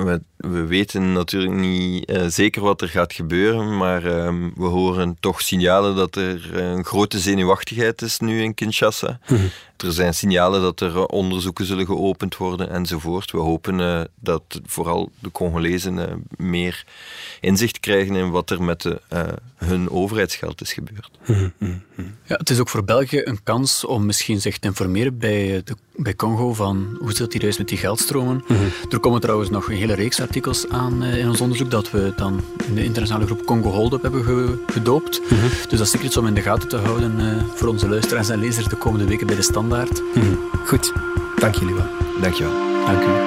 We, 0.04 0.22
we, 0.38 0.66
weten 0.66 1.14
natuurlijk 1.14 1.54
niet 1.54 2.10
uh, 2.10 2.26
zeker 2.28 2.62
wat 2.62 2.82
er 2.82 2.90
gaat 2.90 3.14
gebeuren, 3.14 3.78
maar 3.78 4.06
um, 4.06 4.54
we 4.56 4.66
horen 4.66 5.18
toch 5.20 5.42
signalen 5.42 5.96
dat 5.96 6.16
er 6.16 6.58
een 6.58 6.86
grote 6.86 7.20
zenuwachtigheid 7.20 8.02
is 8.02 8.20
nu 8.20 8.42
in 8.42 8.54
Kinshasa. 8.54 9.20
Mm 9.28 9.38
-hmm. 9.38 9.50
Er 9.78 9.94
zijn 9.94 10.14
signalen 10.14 10.62
dat 10.62 10.80
er 10.80 11.06
onderzoeken 11.06 11.66
zullen 11.66 11.86
geopend 11.86 12.38
worden 12.38 12.70
enzovoort. 12.70 13.32
We 13.32 13.38
hopen 13.38 13.80
uh, 13.80 14.02
dat 14.20 14.62
vooral 14.66 15.12
de 15.20 15.32
Congolezen 15.32 15.98
uh, 15.98 16.06
meer 16.38 16.86
inzicht 17.42 17.80
krijgen 17.80 18.16
in 18.16 18.30
wat 18.30 18.50
er 18.50 18.64
met 18.64 18.82
de, 18.82 19.02
hun 19.56 19.90
overheidsgeld 19.90 20.62
is 20.62 20.74
gebeurd. 20.74 21.10
Mm 21.26 21.54
-hmm. 21.58 21.84
Ja, 22.24 22.36
het 22.36 22.50
is 22.50 22.60
ook 22.60 22.70
voor 22.70 22.84
België 22.84 23.22
een 23.24 23.44
kans 23.44 23.86
om 23.86 24.06
misschien 24.06 24.42
zich 24.42 24.58
te 24.58 24.68
informeren 24.68 25.18
bij, 25.18 25.62
de, 25.64 25.76
bij 25.98 26.16
Congo 26.16 26.54
van 26.54 26.98
hoe 27.00 27.14
zit 27.14 27.34
hier 27.34 27.42
juist 27.42 27.58
met 27.58 27.68
die 27.68 27.78
geldstromen. 27.78 28.44
Mm 28.48 28.58
-hmm. 28.58 28.72
Er 28.90 29.00
komen 29.00 29.22
trouwens 29.22 29.50
nog 29.50 29.70
een 29.70 29.76
hele 29.76 29.94
reeks 29.94 30.22
artikels 30.22 30.70
aan 30.70 31.04
uh, 31.04 31.18
in 31.18 31.30
ons 31.30 31.42
onderzoek 31.42 31.72
dat 31.72 31.92
we 31.92 32.14
dan 32.16 32.42
in 32.68 32.76
de 32.76 32.84
internationale 32.84 33.26
groep 33.26 33.46
Congo 33.46 33.70
Hold 33.70 33.94
Up 33.94 34.02
hebben 34.02 34.24
ge 34.24 34.58
gedoopt. 34.68 35.22
Mm 35.22 35.38
-hmm. 35.38 35.50
Dus 35.50 35.78
dat 35.78 35.80
is 35.80 35.92
zeker 35.92 36.06
iets 36.06 36.18
om 36.18 36.28
in 36.28 36.34
de 36.34 36.42
gaten 36.42 36.70
te 36.70 36.78
houden 36.78 37.20
uh, 37.20 37.44
voor 37.56 37.68
onze 37.68 37.90
luisteraars 37.90 38.30
en 38.30 38.40
lezers 38.40 38.68
de 38.68 38.76
komende 38.76 39.06
weken 39.06 39.28
bij 39.28 39.36
de 39.36 39.42
Standaard. 39.42 40.02
Goed, 40.66 40.94
dank 41.36 41.56
jullie 41.56 41.76
wel. 41.76 41.88
Dank 42.22 42.34
je 42.34 42.44
wel. 42.44 42.86
Dank 42.86 43.02
u. 43.02 43.27